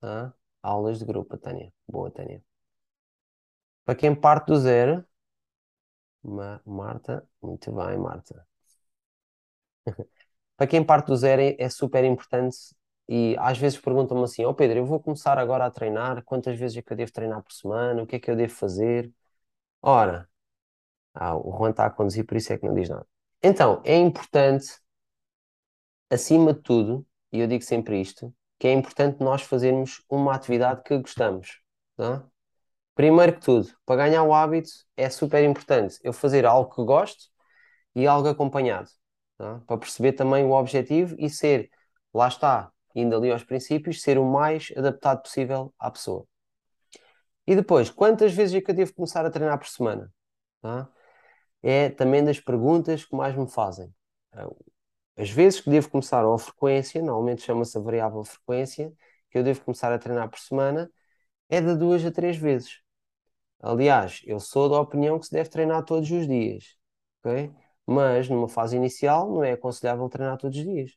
[0.00, 0.32] tá?
[0.62, 1.72] Aulas de grupo, Tânia.
[1.88, 2.42] Boa, Tânia.
[3.84, 5.06] Para quem parte do zero,
[6.24, 8.44] Ma- Marta, muito bem, Marta.
[10.64, 12.56] Para quem parte do zero é, é super importante
[13.06, 16.78] e às vezes perguntam-me assim, ó Pedro, eu vou começar agora a treinar, quantas vezes
[16.78, 18.02] é que eu devo treinar por semana?
[18.02, 19.12] O que é que eu devo fazer?
[19.82, 20.26] Ora,
[21.12, 23.06] ah, o Juan está a conduzir, por isso é que não diz nada.
[23.42, 24.68] Então, é importante,
[26.10, 30.82] acima de tudo, e eu digo sempre isto, que é importante nós fazermos uma atividade
[30.82, 31.60] que gostamos,
[31.94, 32.24] tá?
[32.94, 37.26] Primeiro que tudo, para ganhar o hábito, é super importante eu fazer algo que gosto
[37.94, 38.88] e algo acompanhado,
[39.44, 39.60] tá?
[39.66, 41.70] Para perceber também o objetivo e ser,
[42.14, 46.26] lá está, indo ali aos princípios, ser o mais adaptado possível à pessoa.
[47.46, 50.10] E depois, quantas vezes é que eu devo começar a treinar por semana?
[50.62, 50.88] tá?
[51.62, 53.92] É também das perguntas que mais me fazem.
[55.16, 58.92] As vezes que devo começar, ou a frequência, normalmente chama-se a variável frequência,
[59.30, 60.90] que eu devo começar a treinar por semana,
[61.50, 62.80] é de duas a três vezes.
[63.60, 66.76] Aliás, eu sou da opinião que se deve treinar todos os dias,
[67.24, 67.52] ok?
[67.86, 70.92] Mas numa fase inicial não é aconselhável treinar todos os dias,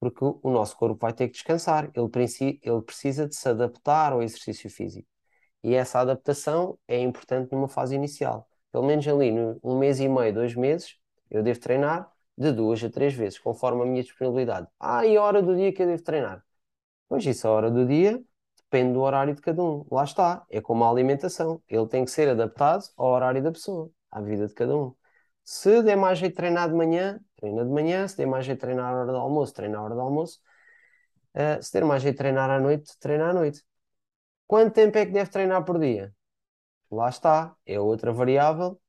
[0.00, 2.10] porque o nosso corpo vai ter que descansar, ele,
[2.62, 5.08] ele precisa de se adaptar ao exercício físico.
[5.62, 8.48] E essa adaptação é importante numa fase inicial.
[8.72, 10.96] Pelo menos ali, no um mês e meio, dois meses,
[11.30, 14.68] eu devo treinar de duas a três vezes, conforme a minha disponibilidade.
[14.78, 16.44] Ah, e a hora do dia que eu devo treinar?
[17.08, 18.22] Pois isso, a hora do dia
[18.70, 19.86] depende do horário de cada um.
[19.90, 21.62] Lá está, é como a alimentação.
[21.68, 24.94] Ele tem que ser adaptado ao horário da pessoa, à vida de cada um.
[25.46, 28.08] Se der mais jeito de treinar de manhã, treina de manhã.
[28.08, 30.40] Se der mais jeito de treinar à hora do almoço, treina à hora do almoço.
[31.34, 33.64] Eh, se der mais jeito de treinar à noite, treina à noite.
[34.46, 36.12] Quanto tempo é que deve treinar por dia?
[36.90, 38.80] Lá está, é outra variável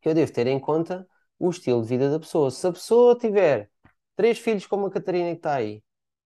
[0.00, 1.06] que eu devo ter em conta
[1.38, 2.50] o estilo de vida da pessoa.
[2.50, 3.70] Se a pessoa tiver
[4.16, 5.82] três filhos como a Catarina que está aí,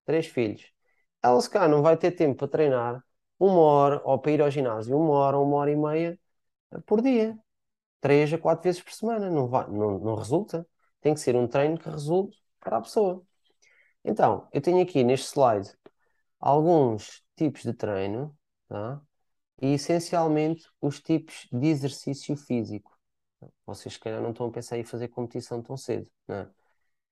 [0.07, 0.73] três filhos,
[1.23, 3.05] ela se calhar não vai ter tempo para treinar
[3.39, 6.19] uma hora ou para ir ao ginásio uma hora, uma hora e meia
[6.87, 7.39] por dia,
[8.07, 9.29] três a quatro vezes por semana.
[9.29, 10.65] Não vai, não, não resulta.
[11.01, 13.21] Tem que ser um treino que resulte para a pessoa.
[14.05, 15.77] Então, eu tenho aqui neste slide
[16.39, 18.37] alguns tipos de treino,
[18.69, 19.03] tá?
[19.61, 22.97] E essencialmente os tipos de exercício físico.
[23.67, 26.51] Vocês, se calhar, não estão a pensar em fazer competição tão cedo, não é?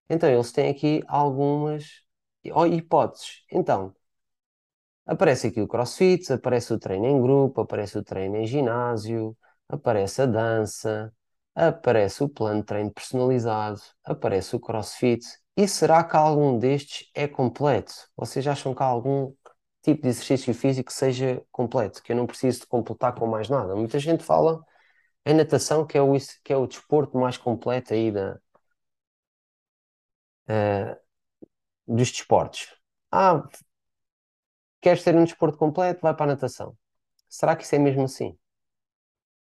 [0.08, 2.04] Então, eles têm aqui algumas
[2.52, 3.44] ó, hipóteses.
[3.50, 3.92] Então,
[5.04, 9.36] aparece aqui o CrossFit, aparece o treino em grupo, aparece o treino em ginásio,
[9.74, 11.12] aparece a dança,
[11.54, 15.24] aparece o plano de treino personalizado, aparece o CrossFit.
[15.56, 17.94] E será que algum destes é completo?
[18.16, 19.32] Vocês acham que há algum
[19.82, 23.76] tipo de exercício físico seja completo, que eu não preciso de completar com mais nada?
[23.76, 24.64] Muita gente fala
[25.24, 26.12] a natação, que é o,
[26.44, 28.38] que é o desporto mais completo aí da,
[30.48, 30.98] eh,
[31.86, 32.68] dos desportos.
[33.12, 33.44] Ah,
[34.80, 36.00] queres ter um desporto completo?
[36.02, 36.76] Vai para a natação.
[37.28, 38.38] Será que isso é mesmo assim?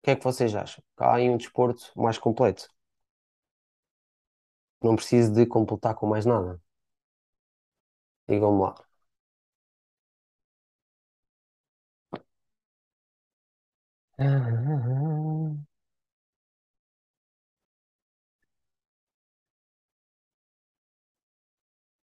[0.02, 0.84] O que é que vocês acham?
[0.98, 2.68] Há aí um desporto mais completo?
[4.82, 6.60] Não preciso de completar com mais nada.
[8.28, 8.74] Digam-me lá.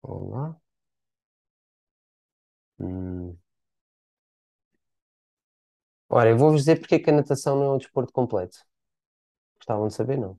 [0.02, 0.60] Vamos lá.
[2.78, 3.38] Hum.
[6.14, 8.58] Ora, eu vou-vos dizer porque é que a natação não é um desporto completo.
[9.58, 10.38] Gostavam de saber, não?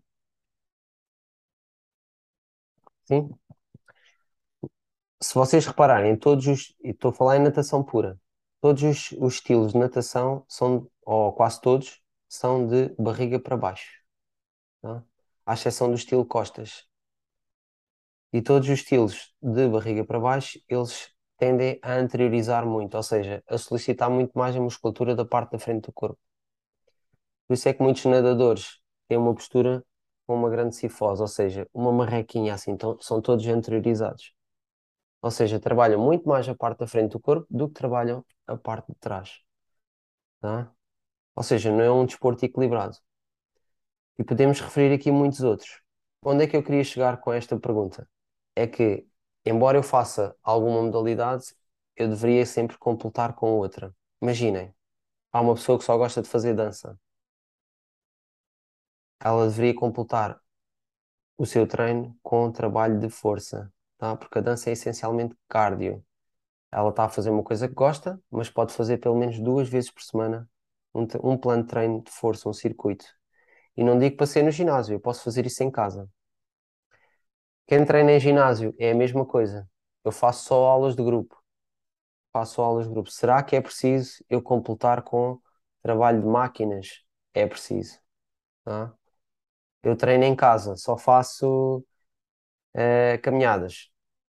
[3.06, 3.30] Sim?
[5.22, 8.20] Se vocês repararem, todos os, e estou a falar em natação pura,
[8.62, 14.02] todos os, os estilos de natação são, ou quase todos, são de barriga para baixo.
[14.82, 15.04] tá?
[15.46, 16.88] à exceção do estilo costas.
[18.34, 23.44] E todos os estilos de barriga para baixo, eles tendem a anteriorizar muito, ou seja,
[23.48, 26.20] a solicitar muito mais a musculatura da parte da frente do corpo.
[27.48, 29.84] Por isso é que muitos nadadores têm uma postura
[30.26, 34.34] com uma grande cifose, ou seja, uma marrequinha assim, então, são todos anteriorizados.
[35.22, 38.58] Ou seja, trabalham muito mais a parte da frente do corpo do que trabalham a
[38.58, 39.42] parte de trás.
[40.40, 40.72] Tá?
[41.36, 42.98] Ou seja, não é um desporto equilibrado.
[44.18, 45.82] E podemos referir aqui muitos outros.
[46.24, 48.10] Onde é que eu queria chegar com esta pergunta?
[48.56, 49.06] É que,
[49.46, 51.56] embora eu faça alguma modalidade,
[51.96, 53.96] eu deveria sempre completar com outra.
[54.22, 54.74] Imaginem,
[55.32, 57.00] há uma pessoa que só gosta de fazer dança.
[59.20, 60.40] Ela deveria completar
[61.38, 64.16] o seu treino com trabalho de força, tá?
[64.16, 66.04] Porque a dança é essencialmente cardio.
[66.72, 69.92] Ela está a fazer uma coisa que gosta, mas pode fazer pelo menos duas vezes
[69.92, 70.50] por semana
[70.94, 73.06] um, um plano de treino de força, um circuito.
[73.78, 76.10] E não digo para ser no ginásio, eu posso fazer isso em casa.
[77.68, 79.68] Quem treina em ginásio é a mesma coisa.
[80.04, 81.42] Eu faço só aulas de grupo.
[82.34, 83.10] Faço aulas de grupo.
[83.12, 85.40] Será que é preciso eu completar com
[85.82, 87.04] trabalho de máquinas?
[87.34, 88.00] É preciso.
[88.66, 88.94] Tá?
[89.84, 91.80] Eu treino em casa, só faço
[92.76, 93.90] uh, caminhadas.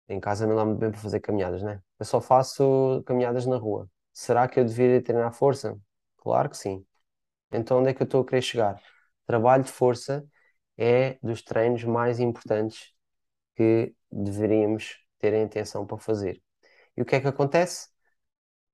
[0.09, 1.81] Em casa não dá muito bem para fazer caminhadas, né?
[1.99, 3.89] Eu só faço caminhadas na rua.
[4.13, 5.77] Será que eu deveria treinar força?
[6.17, 6.85] Claro que sim.
[7.51, 8.81] Então onde é que eu estou a querer chegar?
[9.27, 10.25] Trabalho de força
[10.77, 12.94] é dos treinos mais importantes
[13.55, 16.41] que deveríamos ter a intenção para fazer.
[16.95, 17.89] E o que é que acontece?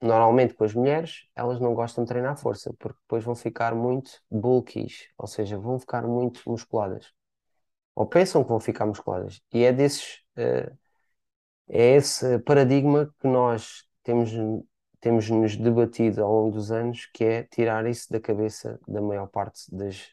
[0.02, 4.12] Normalmente com as mulheres, elas não gostam de treinar força, porque depois vão ficar muito
[4.30, 7.12] bulkies, ou seja, vão ficar muito musculadas.
[7.96, 9.41] Ou pensam que vão ficar musculadas.
[9.54, 10.76] E é desses, uh,
[11.70, 14.32] é esse paradigma que nós temos,
[15.00, 19.28] temos nos debatido ao longo dos anos, que é tirar isso da cabeça da maior
[19.28, 20.08] parte das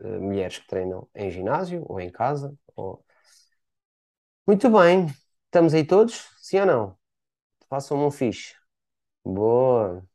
[0.00, 3.04] uh, mulheres que treinam em ginásio ou em casa, ou
[4.46, 5.06] muito bem,
[5.46, 6.28] estamos aí todos?
[6.38, 6.98] Sim ou não?
[7.68, 8.54] Façam-me um fixe.
[9.24, 10.06] Boa.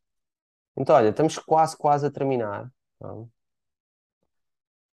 [0.78, 2.72] Então, olha, estamos quase, quase a terminar.
[2.98, 3.32] Então,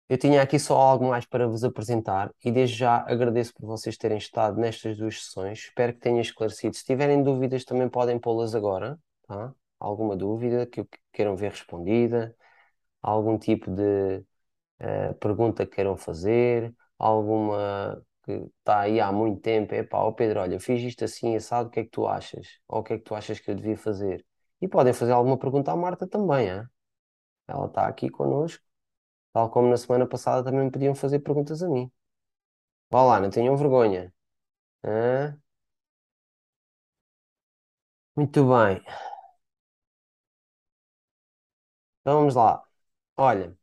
[0.07, 3.97] eu tinha aqui só algo mais para vos apresentar e desde já agradeço por vocês
[3.97, 5.59] terem estado nestas duas sessões.
[5.59, 6.75] Espero que tenha esclarecido.
[6.75, 9.53] Se tiverem dúvidas, também podem pô-las agora, tá?
[9.79, 12.35] Alguma dúvida que queiram ver respondida,
[13.01, 14.19] algum tipo de
[14.81, 20.11] uh, pergunta que queiram fazer, alguma que está aí há muito tempo, é pá, ó
[20.11, 22.59] Pedro, olha, fiz isto assim, assado, o que é que tu achas?
[22.67, 24.25] Ou o que é que tu achas que eu devia fazer?
[24.61, 26.63] E podem fazer alguma pergunta à Marta também, hein?
[27.47, 28.63] ela está aqui connosco,
[29.33, 31.91] tal como na semana passada também me podiam fazer perguntas a mim.
[32.89, 34.11] Vá lá, não tenham vergonha.
[34.83, 35.37] Hã?
[38.15, 38.81] Muito bem.
[42.01, 42.63] Então vamos lá.
[43.17, 43.57] Olha,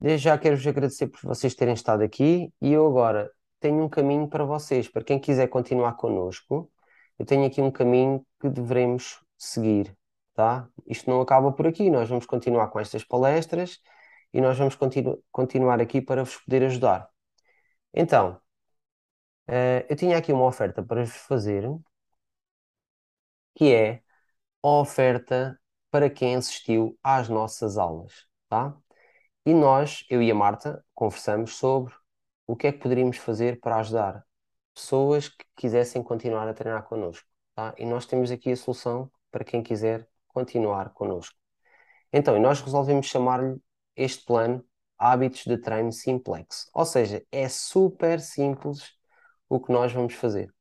[0.00, 3.30] desde já quero-vos agradecer por vocês terem estado aqui e eu agora
[3.64, 4.88] tenho um caminho para vocês.
[4.88, 6.70] Para quem quiser continuar connosco,
[7.18, 9.96] eu tenho aqui um caminho que devemos seguir,
[10.34, 10.68] tá?
[10.86, 13.80] Isto não acaba por aqui, nós vamos continuar com estas palestras
[14.34, 17.08] e nós vamos continu continuar aqui para vos poder ajudar.
[17.94, 18.40] Então,
[19.48, 21.64] uh, eu tinha aqui uma oferta para vos fazer,
[23.54, 24.02] que é
[24.62, 25.58] a oferta
[25.90, 28.76] para quem assistiu às nossas aulas, tá?
[29.46, 31.94] E nós, eu e a Marta, conversamos sobre
[32.46, 34.24] o que é que poderíamos fazer para ajudar
[34.74, 37.74] pessoas que quisessem continuar a treinar connosco, tá?
[37.78, 41.36] E nós temos aqui a solução para quem quiser continuar connosco.
[42.12, 43.60] Então, nós resolvemos chamar-lhe
[43.96, 44.64] este plano
[44.98, 48.92] Hábitos de Treino Simplex, ou seja, é super simples
[49.48, 50.52] o que nós vamos fazer.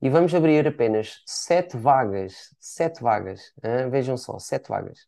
[0.00, 3.88] E vamos abrir apenas sete vagas, sete vagas, hein?
[3.90, 5.06] vejam só, sete vagas.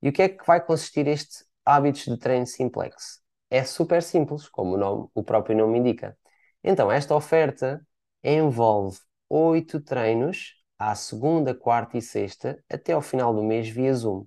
[0.00, 3.20] E o que é que vai consistir este Hábitos de Treino Simplex?
[3.50, 6.16] É super simples, como o, nome, o próprio nome indica.
[6.62, 7.86] Então, esta oferta
[8.22, 14.26] envolve oito treinos à segunda, quarta e sexta até ao final do mês via Zoom.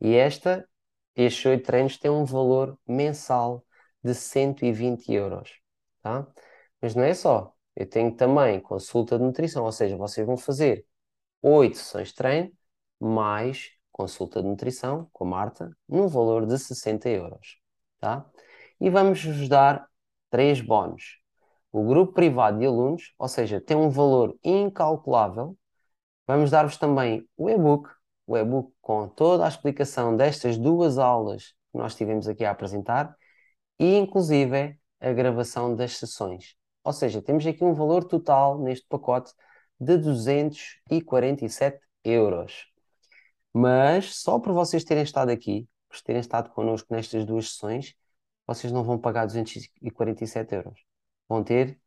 [0.00, 0.68] E esta,
[1.14, 3.64] estes oito treinos têm um valor mensal
[4.02, 5.60] de 120 euros.
[6.02, 6.26] Tá?
[6.80, 7.54] Mas não é só.
[7.74, 10.86] Eu tenho também consulta de nutrição, ou seja, vocês vão fazer
[11.42, 12.52] oito sessões de treino
[13.00, 17.58] mais consulta de nutrição com a Marta, no valor de 60 euros.
[17.98, 18.26] Tá?
[18.80, 19.86] E vamos vos dar
[20.30, 21.20] três bónus.
[21.72, 25.56] O grupo privado de alunos, ou seja, tem um valor incalculável.
[26.26, 27.88] Vamos dar-vos também o e-book,
[28.26, 33.14] o e-book com toda a explicação destas duas aulas que nós tivemos aqui a apresentar
[33.78, 36.56] e, inclusive, a gravação das sessões.
[36.82, 39.32] Ou seja, temos aqui um valor total neste pacote
[39.78, 42.66] de 247 euros.
[43.52, 47.94] Mas só por vocês terem estado aqui, por terem estado connosco nestas duas sessões,
[48.46, 50.84] vocês não vão pagar 247 euros.
[51.28, 51.80] Vão ter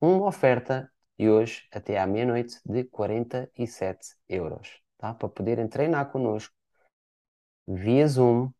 [0.00, 5.14] uma oferta de hoje até à meia-noite de 47 euros, tá?
[5.14, 6.54] Para poderem treinar connosco
[7.66, 8.50] via Zoom,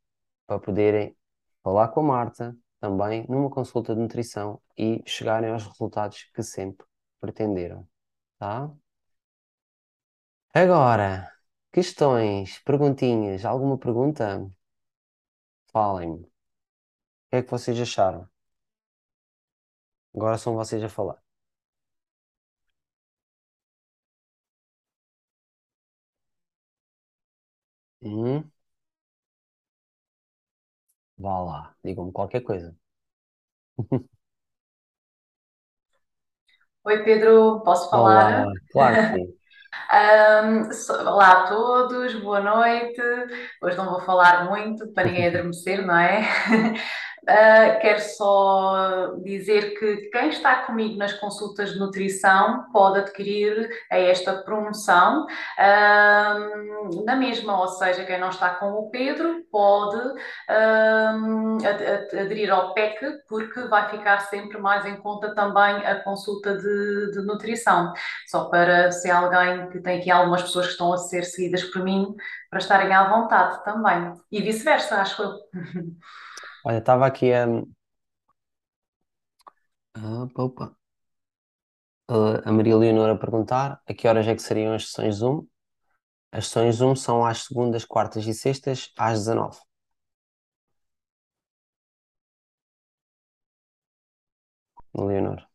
[0.47, 1.17] para poderem
[1.63, 6.87] falar com a Marta também numa consulta de nutrição e chegarem aos resultados que sempre
[7.21, 7.89] pretenderam,
[8.39, 8.71] tá?
[10.53, 11.33] Agora,
[11.73, 14.47] questões, perguntinhas, alguma pergunta?
[15.73, 16.28] Falem-me.
[17.29, 18.29] O que é que vocês acharam?
[20.15, 21.19] Agora são vocês a falar.
[28.03, 28.51] Hum?
[31.17, 32.75] Vá lá, digam-me qualquer coisa.
[36.85, 38.51] Oi, Pedro, posso Olá, falar?
[38.71, 39.39] claro que sim.
[39.91, 43.01] Ahm, so- olá a todos, boa noite.
[43.63, 46.23] Hoje não vou falar muito para ninguém adormecer, não é?
[47.31, 54.43] Ah, quero só dizer que quem está comigo nas consultas de nutrição pode adquirir esta
[54.43, 55.27] promoção.
[55.59, 59.99] Ahm, na mesma, ou seja, quem não está com o Pedro pode
[61.67, 62.99] ad- aderir ao PEC,
[63.29, 67.93] porque vai ficar sempre mais em conta também a consulta de de nutrição.
[68.27, 71.83] Só para se alguém que tem aqui algumas pessoas que estão a ser seguidas por
[71.83, 72.15] mim,
[72.51, 74.13] para estarem à vontade também.
[74.31, 75.33] E vice-versa, acho eu.
[76.65, 77.47] Olha, estava aqui a.
[79.95, 80.75] Ah, opa.
[82.07, 85.47] Ah, a Maria Leonor a perguntar a que horas é que seriam as sessões Zoom?
[86.33, 89.59] As sessões Zoom são às segundas, quartas e sextas, às 19.
[94.93, 95.49] Leonor.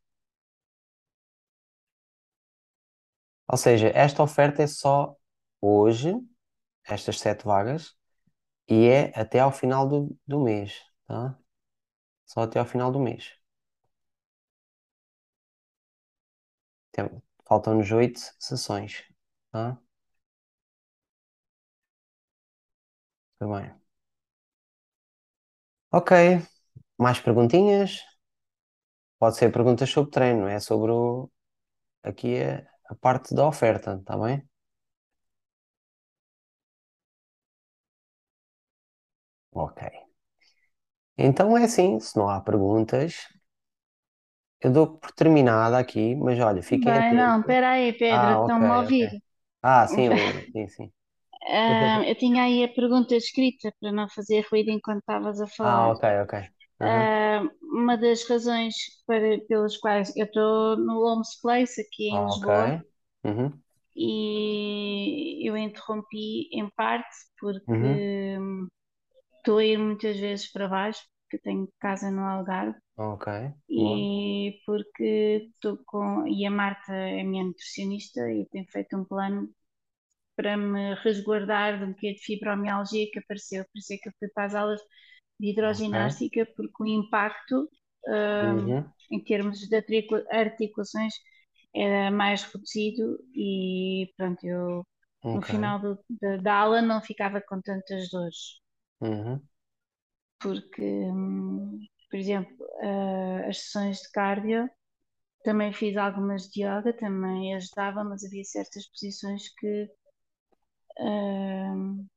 [3.48, 5.16] Ou seja, esta oferta é só
[5.62, 6.14] hoje,
[6.86, 7.96] estas sete vagas,
[8.70, 10.74] e é até ao final do, do mês,
[11.14, 11.38] tá?
[12.26, 13.34] Só até ao final do mês.
[17.48, 19.04] Faltam-nos oito sessões,
[19.52, 19.80] tá?
[23.40, 23.74] Tudo bem.
[25.92, 26.12] Ok,
[26.98, 28.02] mais perguntinhas?
[29.20, 31.30] Pode ser perguntas sobre treino, é sobre o,
[32.04, 34.48] aqui é a parte da oferta, tá bem?
[39.52, 40.03] Ok.
[41.18, 43.28] Então é assim, se não há perguntas,
[44.62, 47.40] eu dou por terminada aqui, mas olha, fiquem Bem, não, atentos.
[47.40, 49.10] espera aí, Pedro, Ah, ok, estão-me a ouvir.
[49.10, 49.22] ok.
[49.64, 50.94] Ah, sim, Helena, sim, sim.
[51.46, 55.88] Ah, eu tinha aí a pergunta escrita para não fazer ruído enquanto estavas a Ah,
[55.88, 55.92] falar.
[55.92, 56.34] ok, ok.
[56.82, 57.10] Uhum.
[57.10, 58.76] Ah, uma das razões
[59.08, 62.48] para, pelas quais eu estou no Homes Place aqui em Ok.
[62.48, 62.74] Lisboa
[63.24, 63.64] Uhum.
[63.96, 67.16] e eu interrompi em parte
[67.68, 68.10] Uhum.
[68.20, 68.38] porque
[69.44, 73.28] estou a ir muitas vezes para baixo, porque tenho casa no Algarve Ok.
[73.76, 74.10] Boa.
[74.10, 76.28] e porque estou com.
[76.28, 79.50] E a Marta é minha nutricionista e tem feito um plano
[80.36, 83.64] para me resguardar de um bocadinho de fibromialgia que apareceu.
[83.66, 84.82] Por isso é que eu fui para as aulas
[85.40, 87.70] de hidroginástica, porque o impacto,
[88.08, 88.94] hum, Uhum.
[89.12, 91.14] em termos de articu- articulações,
[91.76, 94.86] era mais reduzido e pronto, eu
[95.34, 95.50] no Ok.
[95.52, 98.62] final do- da, da aula não ficava com tantas dores,
[99.04, 99.48] Uhum.
[100.40, 101.80] porque, hum,
[102.10, 104.70] por exemplo, ah, as sessões de cardio,
[105.44, 109.90] também fiz algumas de yoga, também ajudava, mas havia certas posições que
[111.00, 112.10] hum,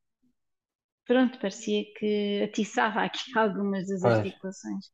[1.07, 4.29] pronto, parecia que atiçava aqui algumas das Pois.
[4.29, 4.87] articulações.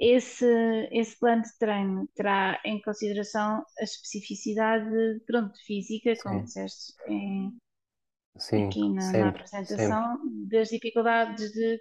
[0.00, 0.46] Esse,
[0.92, 4.90] esse plano de treino terá em consideração a especificidade,
[5.26, 7.52] pronto, física, como Sim, disseste em-
[8.38, 10.06] sim, aqui na, na sempre, sempre.
[10.08, 10.18] apresentação,
[10.50, 11.78] das dificuldades de,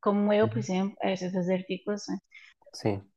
[0.00, 0.64] como eu, por Uhum.
[0.64, 2.20] exemplo, estas das articulações.
[2.72, 3.08] Sim.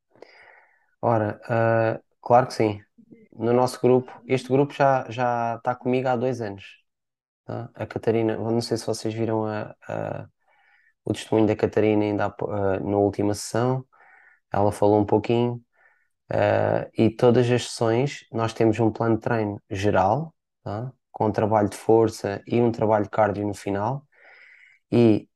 [1.00, 2.84] Ora, ah, claro que sim.
[3.32, 6.64] No nosso grupo, este grupo já já está comigo há dois anos,
[7.46, 7.70] tá?
[7.74, 10.28] A Catarina, não sei se vocês viram a, a-
[11.04, 12.36] o testemunho da Catarina ainda há
[12.76, 13.86] ah, na última sessão.
[14.52, 15.62] Ela falou um pouquinho,
[16.30, 20.92] ah, e todas as sessões nós temos um plano de treino geral, tá?
[21.18, 24.06] Com um trabalho de força e um trabalho cardio no final,
[24.92, 25.28] e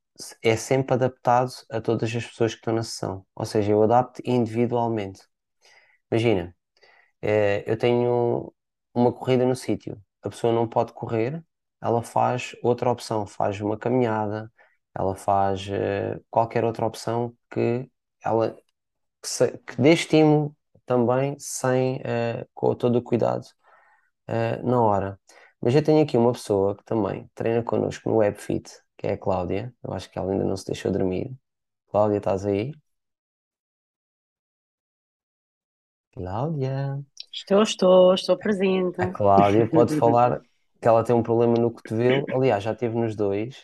[0.43, 3.25] é sempre adaptado a todas as pessoas que estão na sessão.
[3.35, 5.21] Ou seja, eu adapto individualmente.
[6.11, 6.55] Imagina.
[7.21, 8.53] É, eu tenho
[8.93, 11.43] uma corrida no sítio, a pessoa não pode correr,
[11.81, 14.51] ela faz outra opção, faz uma caminhada,
[14.95, 17.89] ela faz eh, qualquer outra opção que
[18.23, 18.55] ela
[19.67, 20.55] que, dê estímulo
[20.85, 23.45] também sem eh, com todo o cuidado
[24.27, 25.19] eh, na hora.
[25.63, 29.17] Mas eu tenho aqui uma pessoa que também treina connosco no WebFit, que é a
[29.17, 31.33] Cláudia, eu acho que ela ainda não se deixou dormir.
[31.89, 32.73] Cláudia, estás aí?
[36.11, 37.01] Cláudia.
[37.31, 39.01] Estou, estou, estou presente.
[39.01, 40.41] A Cláudia pode falar
[40.81, 42.25] que ela tem um problema no cotovelo.
[42.35, 43.63] Aliás, já teve nos dois.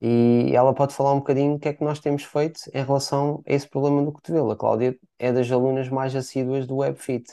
[0.00, 3.42] E ela pode falar um bocadinho o que é que nós temos feito em relação
[3.44, 4.52] a esse problema no cotovelo.
[4.52, 7.24] A Cláudia é das alunas mais assíduas do WebFit.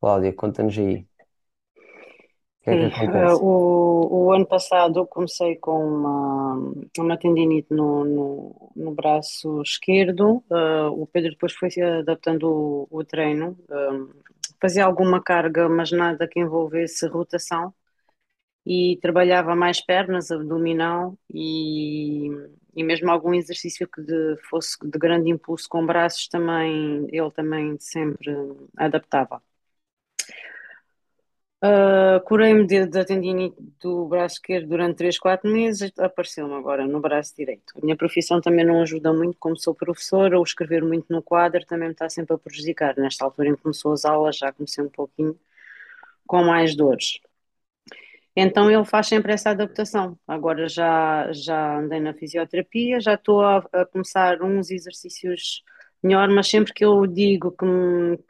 [0.00, 1.07] Cláudia, conta-nos aí.
[2.60, 3.40] O que é que Sim, eh, acontece?
[3.40, 10.44] o, o ano passado eu comecei com uma, uma tendinite no, no, no braço esquerdo.
[10.50, 13.56] Eh, o Pedro depois foi se adaptando o, o treino.
[13.70, 17.72] Eh, fazia alguma carga, mas nada que envolvesse rotação.
[18.66, 22.28] E trabalhava mais pernas, abdominal e,
[22.76, 27.76] e mesmo algum exercício que de- fosse de grande impulso com braços também, ele também
[27.80, 28.30] sempre
[28.76, 29.42] adaptava.
[31.60, 37.34] Uh, curei-me da tendinite do braço esquerdo durante 3 4 meses, apareceu-me agora no braço
[37.36, 37.74] direito.
[37.76, 41.64] A minha profissão também não ajuda muito, como sou professora, o escrever muito no quadro
[41.66, 42.96] também me está sempre a prejudicar.
[42.96, 45.36] Nesta altura em que começou as aulas, já comecei um pouquinho
[46.26, 47.20] com mais dores.
[48.36, 50.16] Então ele faz sempre essa adaptação.
[50.26, 55.64] Agora já, já andei na fisioterapia, já estou a, a começar uns exercícios
[56.02, 57.66] melhor, mas sempre que eu digo que,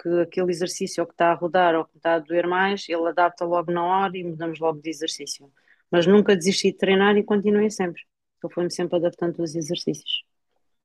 [0.03, 3.45] que aquele exercício que está a rodar ou que está a doer mais, ele adapta
[3.45, 5.51] logo na hora e mudamos logo de exercício.
[5.91, 8.03] Mas nunca desisti de treinar e continuei sempre.
[8.43, 10.23] Eu fui-me sempre adaptando aos exercícios.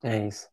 [0.01, 0.49] É isso.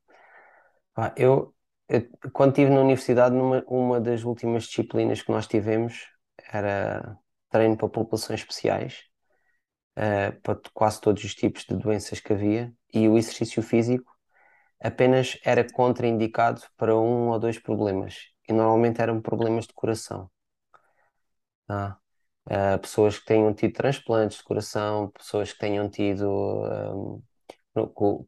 [0.95, 1.55] Pá, eu,
[1.89, 6.09] eu, quando estive na universidade, numa, uma das últimas disciplinas que nós tivemos
[6.53, 7.17] era
[7.49, 9.05] treino para populações especiais,
[9.97, 14.11] eh, para quase todos os tipos de doenças que havia, e o exercício físico
[14.81, 18.17] apenas era contraindicado para um ou dois problemas,
[18.49, 20.31] e normalmente eram problemas de coração.
[21.67, 21.99] tá?
[22.49, 27.23] Eh, pessoas que tenham tido transplantes de coração, pessoas que tenham tido, ehm,
[27.75, 28.27] que o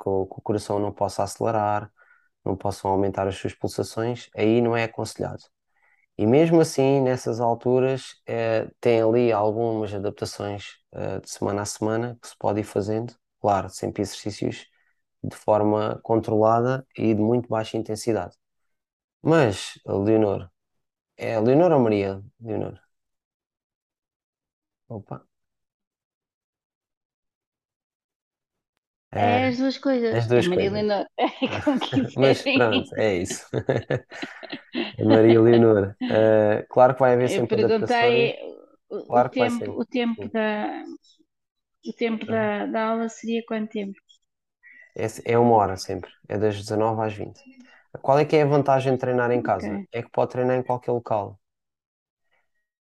[0.00, 1.92] que o coração não possa acelerar,
[2.44, 5.42] não possam aumentar as suas pulsações, aí não é aconselhado.
[6.18, 12.18] E mesmo assim, nessas alturas, eh, tem ali algumas adaptações, eh, de semana a semana
[12.22, 14.66] que se pode ir fazendo, claro, sempre exercícios
[15.22, 18.36] de forma controlada e de muito baixa intensidade.
[19.22, 20.50] Mas, Leonor,
[21.16, 22.22] é Leonor ou Maria?
[22.40, 22.80] Leonor?
[24.88, 25.16] Opa,
[29.14, 30.18] É é, as duas coisas.
[30.18, 30.74] as É duas Maria coisas.
[30.74, 31.04] Leonor.
[31.18, 31.28] É
[31.64, 31.78] como
[32.16, 32.52] Mas quiserem.
[32.52, 33.46] pronto, é isso.
[34.98, 35.96] É Maria Leonor.
[36.08, 38.36] Eh, claro que vai haver Eu sempre adaptações, perguntei
[38.90, 39.80] o, o claro que vai tempo, sempre.
[39.80, 40.32] o tempo Sim.
[40.32, 40.84] da,
[41.86, 44.00] o tempo da, da aula seria quanto tempo?
[44.94, 47.40] É, é uma hora sempre, é das 19 às 20.
[48.02, 49.74] Qual é que é a vantagem de treinar em casa?
[49.76, 49.88] Ok.
[49.92, 51.38] É que pode treinar em qualquer local.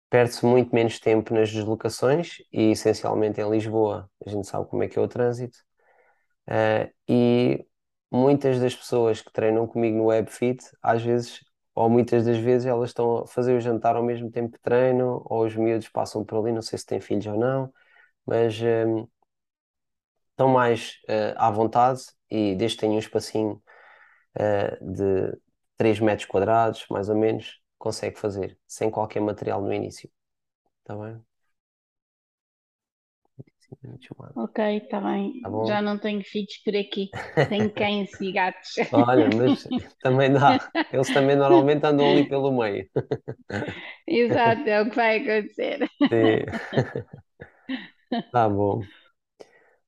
[0.10, 4.10] Perde-se muito menos tempo nas deslocações e essencialmente em Lisboa.
[4.26, 5.58] A gente sabe como é que é o trânsito.
[6.48, 7.66] Eh, e
[8.12, 11.42] muitas das pessoas que treinam comigo no WebFit, às vezes,
[11.76, 15.22] ou muitas das vezes, elas estão a fazer o jantar ao mesmo tempo que treinam,
[15.26, 17.74] ou os miúdos passam por ali, não sei se têm filhos ou não,
[18.26, 18.86] mas eh,
[20.38, 23.62] estão mais eh, à vontade e desde que tenham um espacinho
[24.36, 25.38] eh, de
[25.78, 30.10] 3 metros quadrados, mais ou menos, consegue fazer, sem qualquer material no início.
[30.84, 31.22] Está bem?
[34.36, 35.34] Ok, está bem.
[35.42, 35.50] Tá?
[35.64, 37.10] Já não tenho filhos por aqui.
[37.48, 38.70] Tenho cães e gatos.
[38.92, 39.68] Olha, mas
[40.02, 40.72] também dá.
[40.92, 42.90] Eles também normalmente andam ali pelo meio.
[44.08, 45.80] Exato, é o que vai acontecer.
[46.12, 46.46] Sim.
[48.32, 48.90] Tá bom.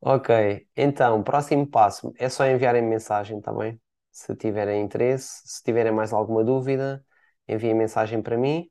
[0.01, 3.79] Ok, então, próximo passo é só enviarem mensagem, tá bem?
[4.11, 7.05] Se tiverem interesse, se tiverem mais alguma dúvida,
[7.47, 8.69] enviem mensagem para mim,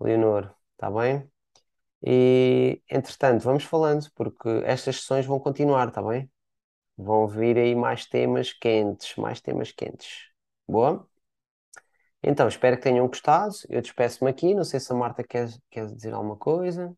[0.00, 1.30] Leonor, tá bem?
[2.06, 6.30] E, entretanto, vamos falando, porque estas sessões vão continuar, tá bem?
[6.96, 10.30] Vão vir aí mais temas quentes, mais temas quentes.
[10.68, 11.08] Boa?
[12.22, 13.54] Então, espero que tenham gostado.
[13.68, 14.54] Eu despeço-me aqui.
[14.54, 16.94] Não sei se a Marta quer, quer dizer alguma coisa.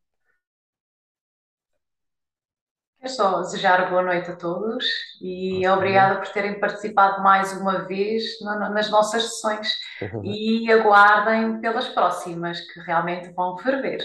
[3.03, 4.84] Quero só desejar boa noite a todos
[5.20, 9.74] e obrigada por terem participado mais uma vez nas nossas sessões
[10.22, 13.98] e aguardem pelas próximas que realmente vão ferver.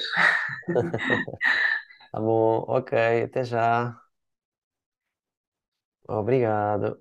[2.10, 3.96] Tá bom, ok, até já.
[6.08, 7.00] Obrigado.